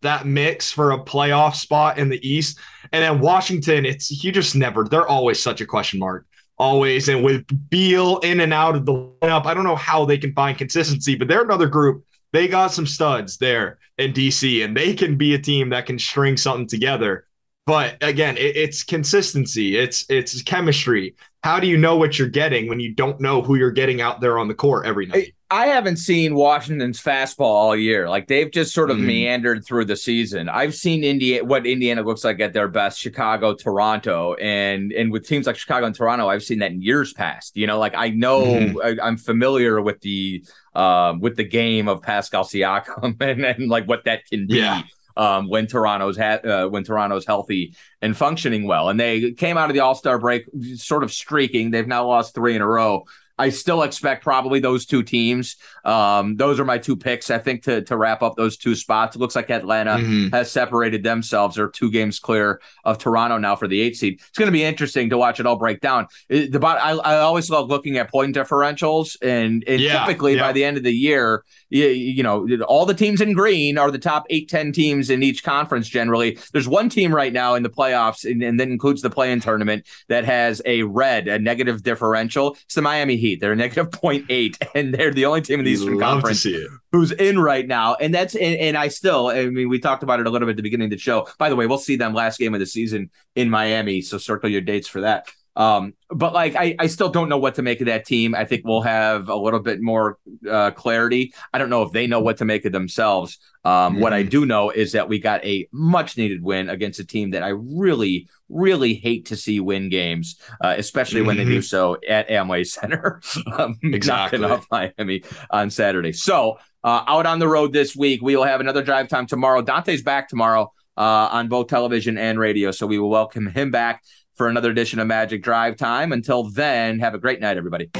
that 0.00 0.26
mix 0.26 0.72
for 0.72 0.92
a 0.92 0.98
playoff 0.98 1.54
spot 1.54 1.98
in 1.98 2.08
the 2.08 2.26
East. 2.26 2.58
And 2.92 3.02
then 3.02 3.20
Washington, 3.20 3.84
it's 3.84 4.24
you 4.24 4.32
just 4.32 4.56
never, 4.56 4.84
they're 4.84 5.06
always 5.06 5.40
such 5.40 5.60
a 5.60 5.66
question 5.66 6.00
mark. 6.00 6.26
Always. 6.58 7.10
And 7.10 7.22
with 7.22 7.44
Beal 7.68 8.18
in 8.20 8.40
and 8.40 8.54
out 8.54 8.74
of 8.74 8.86
the 8.86 8.94
lineup, 8.94 9.44
I 9.44 9.52
don't 9.52 9.64
know 9.64 9.76
how 9.76 10.06
they 10.06 10.16
can 10.16 10.32
find 10.32 10.56
consistency, 10.56 11.14
but 11.14 11.28
they're 11.28 11.44
another 11.44 11.68
group. 11.68 12.04
They 12.32 12.48
got 12.48 12.72
some 12.72 12.86
studs 12.86 13.36
there 13.36 13.78
in 13.98 14.14
DC, 14.14 14.64
and 14.64 14.74
they 14.74 14.94
can 14.94 15.16
be 15.16 15.34
a 15.34 15.38
team 15.38 15.68
that 15.70 15.86
can 15.86 15.98
string 15.98 16.36
something 16.38 16.66
together. 16.66 17.25
But 17.66 17.96
again, 18.00 18.36
it, 18.36 18.56
it's 18.56 18.82
consistency, 18.84 19.76
it's 19.76 20.06
it's 20.08 20.40
chemistry. 20.42 21.16
How 21.42 21.60
do 21.60 21.66
you 21.66 21.76
know 21.76 21.96
what 21.96 22.18
you're 22.18 22.28
getting 22.28 22.68
when 22.68 22.80
you 22.80 22.92
don't 22.94 23.20
know 23.20 23.42
who 23.42 23.56
you're 23.56 23.70
getting 23.70 24.00
out 24.00 24.20
there 24.20 24.38
on 24.38 24.48
the 24.48 24.54
court 24.54 24.86
every 24.86 25.06
night? 25.06 25.32
I 25.48 25.66
haven't 25.68 25.98
seen 25.98 26.34
Washington's 26.34 27.00
fastball 27.00 27.40
all 27.42 27.76
year. 27.76 28.08
Like 28.08 28.26
they've 28.26 28.50
just 28.50 28.74
sort 28.74 28.90
of 28.90 28.96
Mhm. 28.96 29.04
meandered 29.06 29.64
through 29.64 29.84
the 29.84 29.94
season. 29.96 30.48
I've 30.48 30.74
seen 30.74 31.04
India 31.04 31.44
what 31.44 31.64
Indiana 31.66 32.02
looks 32.02 32.24
like 32.24 32.40
at 32.40 32.52
their 32.52 32.66
best, 32.66 32.98
Chicago, 33.00 33.54
Toronto, 33.54 34.34
and 34.34 34.92
and 34.92 35.12
with 35.12 35.26
teams 35.26 35.46
like 35.46 35.56
Chicago 35.56 35.86
and 35.86 35.94
Toronto, 35.94 36.28
I've 36.28 36.42
seen 36.42 36.58
that 36.60 36.72
in 36.72 36.82
years 36.82 37.12
past. 37.12 37.56
You 37.56 37.66
know, 37.68 37.78
like 37.78 37.94
I 37.96 38.08
know 38.10 38.42
Mhm. 38.74 39.00
I, 39.00 39.06
I'm 39.06 39.16
familiar 39.16 39.80
with 39.80 40.00
the 40.00 40.44
um 40.74 41.20
with 41.20 41.36
the 41.36 41.44
game 41.44 41.86
of 41.88 42.02
Pascal 42.02 42.42
Siakam 42.44 43.16
and, 43.20 43.44
and 43.44 43.68
like 43.68 43.86
what 43.86 44.04
that 44.04 44.26
can 44.26 44.46
be. 44.48 44.56
Yeah. 44.58 44.82
Um, 45.16 45.48
when 45.48 45.66
Toronto's 45.66 46.18
ha- 46.18 46.40
uh, 46.44 46.66
when 46.66 46.84
Toronto's 46.84 47.24
healthy 47.24 47.74
and 48.02 48.14
functioning 48.14 48.66
well, 48.66 48.90
and 48.90 49.00
they 49.00 49.32
came 49.32 49.56
out 49.56 49.70
of 49.70 49.74
the 49.74 49.80
All 49.80 49.94
Star 49.94 50.18
break 50.18 50.44
sort 50.74 51.04
of 51.04 51.12
streaking. 51.12 51.70
They've 51.70 51.86
now 51.86 52.06
lost 52.06 52.34
three 52.34 52.54
in 52.54 52.60
a 52.60 52.66
row. 52.66 53.04
I 53.38 53.50
still 53.50 53.82
expect 53.82 54.22
probably 54.24 54.60
those 54.60 54.86
two 54.86 55.02
teams. 55.02 55.56
Um, 55.84 56.36
those 56.36 56.58
are 56.58 56.64
my 56.64 56.78
two 56.78 56.96
picks, 56.96 57.30
I 57.30 57.38
think, 57.38 57.62
to 57.64 57.82
to 57.82 57.96
wrap 57.96 58.22
up 58.22 58.34
those 58.36 58.56
two 58.56 58.74
spots. 58.74 59.14
It 59.14 59.18
looks 59.18 59.36
like 59.36 59.50
Atlanta 59.50 59.96
Mhm. 59.98 60.32
has 60.32 60.50
separated 60.50 61.02
themselves. 61.02 61.56
They're 61.56 61.68
two 61.68 61.90
games 61.90 62.18
clear 62.18 62.60
of 62.84 62.98
Toronto 62.98 63.36
now 63.38 63.54
for 63.56 63.68
the 63.68 63.80
eight 63.80 63.96
seed. 63.96 64.14
It's 64.28 64.38
going 64.38 64.46
to 64.48 64.52
be 64.52 64.64
interesting 64.64 65.10
to 65.10 65.18
watch 65.18 65.38
it 65.40 65.46
all 65.46 65.56
break 65.56 65.80
down. 65.80 66.06
It- 66.28 66.50
the 66.52 66.58
bot- 66.58 66.78
I, 66.80 66.92
I 66.92 67.18
always 67.18 67.50
love 67.50 67.68
looking 67.68 67.98
at 67.98 68.10
point 68.10 68.34
differentials, 68.34 69.16
and, 69.22 69.62
and 69.66 69.80
Yeah, 69.80 70.04
typically 70.06 70.36
yeah. 70.36 70.42
by 70.42 70.52
the 70.52 70.64
end 70.64 70.76
of 70.78 70.82
the 70.82 70.92
year, 70.94 71.44
you, 71.68 71.86
you 71.88 72.22
know, 72.22 72.46
all 72.66 72.86
the 72.86 72.94
teams 72.94 73.20
in 73.20 73.32
green 73.34 73.76
are 73.76 73.90
the 73.90 73.98
top 73.98 74.24
eight, 74.30 74.48
10 74.48 74.72
teams 74.72 75.10
in 75.10 75.22
each 75.22 75.44
conference 75.44 75.88
generally. 75.88 76.38
There's 76.52 76.68
one 76.68 76.88
team 76.88 77.14
right 77.14 77.32
now 77.32 77.54
in 77.54 77.62
the 77.62 77.70
playoffs, 77.70 78.24
and, 78.30 78.42
and 78.42 78.58
that 78.60 78.68
includes 78.68 79.02
the 79.02 79.10
play 79.10 79.30
in 79.30 79.40
tournament, 79.40 79.84
that 80.08 80.24
has 80.24 80.62
a 80.64 80.82
red, 80.84 81.28
a 81.28 81.38
negative 81.38 81.82
differential. 81.82 82.56
It's 82.64 82.74
the 82.76 82.82
Miami 82.82 83.16
Heat. 83.16 83.25
They're 83.34 83.56
negative 83.56 83.90
0.8, 83.90 84.68
and 84.74 84.94
they're 84.94 85.12
the 85.12 85.26
only 85.26 85.42
team 85.42 85.58
in 85.58 85.64
the 85.64 85.72
Eastern 85.72 85.98
love 85.98 86.22
Conference 86.22 86.46
who's 86.92 87.12
in 87.12 87.38
right 87.38 87.66
now. 87.66 87.96
And 87.96 88.14
that's 88.14 88.34
and, 88.34 88.56
and 88.56 88.76
I 88.76 88.88
still, 88.88 89.28
I 89.28 89.46
mean, 89.46 89.68
we 89.68 89.78
talked 89.78 90.02
about 90.02 90.20
it 90.20 90.26
a 90.26 90.30
little 90.30 90.46
bit 90.46 90.52
at 90.52 90.56
the 90.56 90.62
beginning 90.62 90.86
of 90.86 90.90
the 90.90 90.98
show. 90.98 91.28
By 91.38 91.48
the 91.48 91.56
way, 91.56 91.66
we'll 91.66 91.78
see 91.78 91.96
them 91.96 92.14
last 92.14 92.38
game 92.38 92.54
of 92.54 92.60
the 92.60 92.66
season 92.66 93.10
in 93.34 93.50
Miami. 93.50 94.00
So 94.02 94.18
circle 94.18 94.48
your 94.48 94.60
dates 94.60 94.88
for 94.88 95.00
that. 95.02 95.28
Um, 95.56 95.94
but 96.10 96.34
like, 96.34 96.54
I, 96.54 96.76
I 96.78 96.86
still 96.86 97.08
don't 97.08 97.28
know 97.28 97.38
what 97.38 97.54
to 97.54 97.62
make 97.62 97.80
of 97.80 97.86
that 97.86 98.04
team. 98.04 98.34
I 98.34 98.44
think 98.44 98.62
we'll 98.64 98.82
have 98.82 99.28
a 99.28 99.34
little 99.34 99.60
bit 99.60 99.80
more 99.80 100.18
uh, 100.48 100.70
clarity. 100.72 101.32
I 101.52 101.58
don't 101.58 101.70
know 101.70 101.82
if 101.82 101.92
they 101.92 102.06
know 102.06 102.20
what 102.20 102.36
to 102.38 102.44
make 102.44 102.64
of 102.66 102.72
themselves. 102.72 103.38
Um, 103.64 103.94
mm-hmm. 103.94 104.02
What 104.02 104.12
I 104.12 104.20
mm-hmm. 104.20 104.28
do 104.28 104.46
know 104.46 104.70
is 104.70 104.92
that 104.92 105.08
we 105.08 105.18
got 105.18 105.44
a 105.44 105.66
much 105.72 106.16
needed 106.16 106.42
win 106.42 106.68
against 106.68 107.00
a 107.00 107.06
team 107.06 107.30
that 107.30 107.42
I 107.42 107.48
really, 107.48 108.28
really 108.50 108.94
hate 108.94 109.26
to 109.26 109.36
see 109.36 109.58
win 109.58 109.88
games, 109.88 110.38
uh, 110.62 110.74
especially 110.76 111.20
mm-hmm. 111.20 111.26
when 111.26 111.36
they 111.38 111.44
do 111.44 111.58
mm-hmm. 111.58 111.60
so 111.62 111.96
at 112.06 112.28
Amway 112.28 112.66
Center, 112.66 113.22
um, 113.58 113.78
exactly. 113.82 114.38
knocking 114.38 114.58
off 114.58 114.66
Miami 114.70 115.24
on 115.50 115.70
Saturday. 115.70 116.12
So 116.12 116.58
uh, 116.84 117.02
out 117.08 117.24
on 117.24 117.38
the 117.38 117.48
road 117.48 117.72
this 117.72 117.96
week, 117.96 118.20
we 118.22 118.36
will 118.36 118.44
have 118.44 118.60
another 118.60 118.82
drive 118.82 119.08
time 119.08 119.26
tomorrow. 119.26 119.62
Dante's 119.62 120.02
back 120.02 120.28
tomorrow. 120.28 120.72
Uh, 120.98 121.28
on 121.30 121.48
both 121.48 121.66
television 121.66 122.16
and 122.16 122.38
radio. 122.38 122.70
So 122.70 122.86
we 122.86 122.98
will 122.98 123.10
welcome 123.10 123.48
him 123.48 123.70
back 123.70 124.02
for 124.36 124.48
another 124.48 124.70
edition 124.70 124.98
of 125.00 125.06
Magic 125.06 125.42
Drive 125.42 125.76
Time. 125.76 126.12
Until 126.12 126.44
then, 126.44 126.98
have 127.00 127.14
a 127.14 127.18
great 127.18 127.40
night, 127.40 127.56
everybody. 127.56 127.90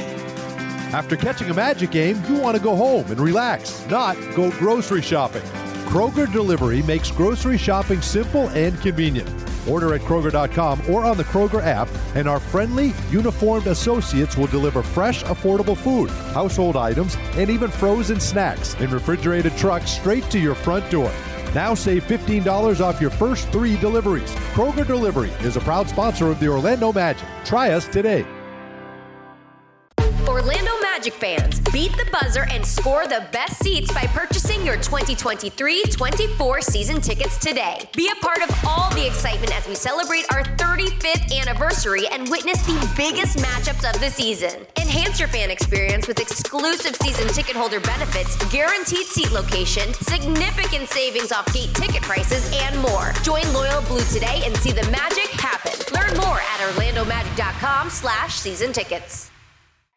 After 0.93 1.17
catching 1.17 1.49
a 1.49 1.53
Magic 1.53 1.91
game, 1.91 2.21
you 2.29 2.35
want 2.35 2.55
to 2.55 2.63
go 2.63 2.75
home 2.75 3.05
and 3.07 3.19
relax, 3.19 3.85
not 3.89 4.15
go 4.35 4.51
grocery 4.51 5.01
shopping. 5.01 5.41
Kroger 5.87 6.31
Delivery 6.31 6.81
makes 6.83 7.11
grocery 7.11 7.57
shopping 7.57 8.01
simple 8.01 8.49
and 8.49 8.79
convenient. 8.81 9.29
Order 9.67 9.95
at 9.95 10.01
Kroger.com 10.01 10.81
or 10.89 11.03
on 11.03 11.17
the 11.17 11.25
Kroger 11.25 11.61
app, 11.61 11.89
and 12.15 12.27
our 12.27 12.39
friendly, 12.39 12.93
uniformed 13.09 13.67
associates 13.67 14.37
will 14.37 14.47
deliver 14.47 14.81
fresh, 14.81 15.23
affordable 15.23 15.75
food, 15.75 16.09
household 16.33 16.77
items, 16.77 17.17
and 17.35 17.49
even 17.49 17.69
frozen 17.69 18.19
snacks 18.19 18.75
in 18.75 18.89
refrigerated 18.91 19.55
trucks 19.57 19.91
straight 19.91 20.23
to 20.31 20.39
your 20.39 20.55
front 20.55 20.89
door. 20.89 21.11
Now 21.55 21.73
save 21.73 22.03
$15 22.03 22.81
off 22.81 23.01
your 23.01 23.09
first 23.09 23.47
three 23.49 23.77
deliveries. 23.77 24.31
Kroger 24.53 24.85
Delivery 24.85 25.31
is 25.41 25.57
a 25.57 25.61
proud 25.61 25.89
sponsor 25.89 26.27
of 26.27 26.39
the 26.39 26.47
Orlando 26.47 26.91
Magic. 26.91 27.27
Try 27.45 27.71
us 27.71 27.87
today. 27.87 28.25
Orlando 30.27 30.66
Magic 31.07 31.21
fans, 31.21 31.59
beat 31.71 31.91
the 31.93 32.05
buzzer 32.11 32.45
and 32.51 32.65
score 32.65 33.07
the 33.07 33.25
best 33.31 33.63
seats 33.63 33.93
by 33.93 34.05
purchasing 34.07 34.65
your 34.65 34.75
2023 34.75 35.83
24 35.83 36.61
season 36.61 36.99
tickets 36.99 37.37
today. 37.37 37.87
Be 37.95 38.11
a 38.11 38.15
part 38.15 38.41
of 38.41 38.53
all 38.65 38.89
the 38.93 39.07
excitement 39.07 39.55
as 39.57 39.65
we 39.69 39.75
celebrate 39.75 40.25
our 40.33 40.43
35th 40.43 41.33
anniversary 41.33 42.07
and 42.07 42.29
witness 42.29 42.61
the 42.65 42.93
biggest 42.97 43.37
matchups 43.37 43.89
of 43.89 44.01
the 44.01 44.09
season. 44.09 44.67
Enhance 44.75 45.17
your 45.17 45.29
fan 45.29 45.49
experience 45.49 46.09
with 46.09 46.19
exclusive 46.19 46.97
season 46.97 47.29
ticket 47.29 47.55
holder 47.55 47.79
benefits, 47.79 48.35
guaranteed 48.51 49.07
seat 49.07 49.31
location, 49.31 49.93
significant 49.93 50.89
savings 50.89 51.31
off 51.31 51.45
gate 51.53 51.73
ticket 51.73 52.01
prices, 52.01 52.51
and 52.53 52.77
more. 52.81 53.13
Join 53.23 53.43
Loyal 53.53 53.81
Blue 53.83 54.03
today 54.11 54.41
and 54.45 54.57
see 54.57 54.73
the 54.73 54.85
magic 54.91 55.29
happen. 55.39 55.71
Learn 55.93 56.17
more 56.17 56.41
at 56.41 56.59
orlandomagic.com 56.73 57.89
slash 57.91 58.35
season 58.35 58.73
tickets. 58.73 59.31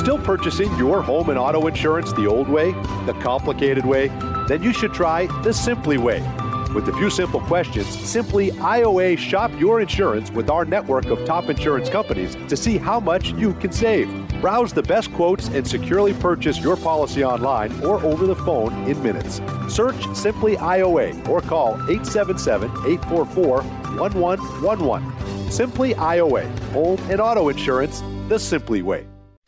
Still 0.00 0.18
purchasing 0.18 0.74
your 0.78 1.02
home 1.02 1.28
and 1.28 1.38
auto 1.38 1.66
insurance 1.66 2.10
the 2.14 2.24
old 2.24 2.48
way, 2.48 2.72
the 3.04 3.14
complicated 3.20 3.84
way? 3.84 4.08
Then 4.48 4.62
you 4.62 4.72
should 4.72 4.94
try 4.94 5.26
the 5.42 5.52
Simply 5.52 5.98
way. 5.98 6.22
With 6.74 6.88
a 6.88 6.92
few 6.94 7.10
simple 7.10 7.40
questions, 7.42 7.86
simply 7.86 8.50
IOA 8.52 9.18
shop 9.18 9.50
your 9.60 9.82
insurance 9.82 10.30
with 10.30 10.48
our 10.48 10.64
network 10.64 11.04
of 11.08 11.22
top 11.26 11.50
insurance 11.50 11.90
companies 11.90 12.34
to 12.48 12.56
see 12.56 12.78
how 12.78 12.98
much 12.98 13.32
you 13.32 13.52
can 13.52 13.72
save. 13.72 14.08
Browse 14.40 14.72
the 14.72 14.82
best 14.82 15.12
quotes 15.12 15.48
and 15.48 15.68
securely 15.68 16.14
purchase 16.14 16.58
your 16.58 16.78
policy 16.78 17.22
online 17.22 17.70
or 17.84 18.02
over 18.02 18.26
the 18.26 18.36
phone 18.36 18.72
in 18.88 19.02
minutes. 19.02 19.42
Search 19.68 20.02
Simply 20.16 20.56
IOA 20.56 21.28
or 21.28 21.42
call 21.42 21.74
877 21.74 22.70
844 22.70 23.62
1111. 23.98 25.50
Simply 25.50 25.92
IOA, 25.92 26.48
home 26.70 26.98
and 27.10 27.20
auto 27.20 27.50
insurance 27.50 28.02
the 28.30 28.38
Simply 28.38 28.80
way. 28.80 29.09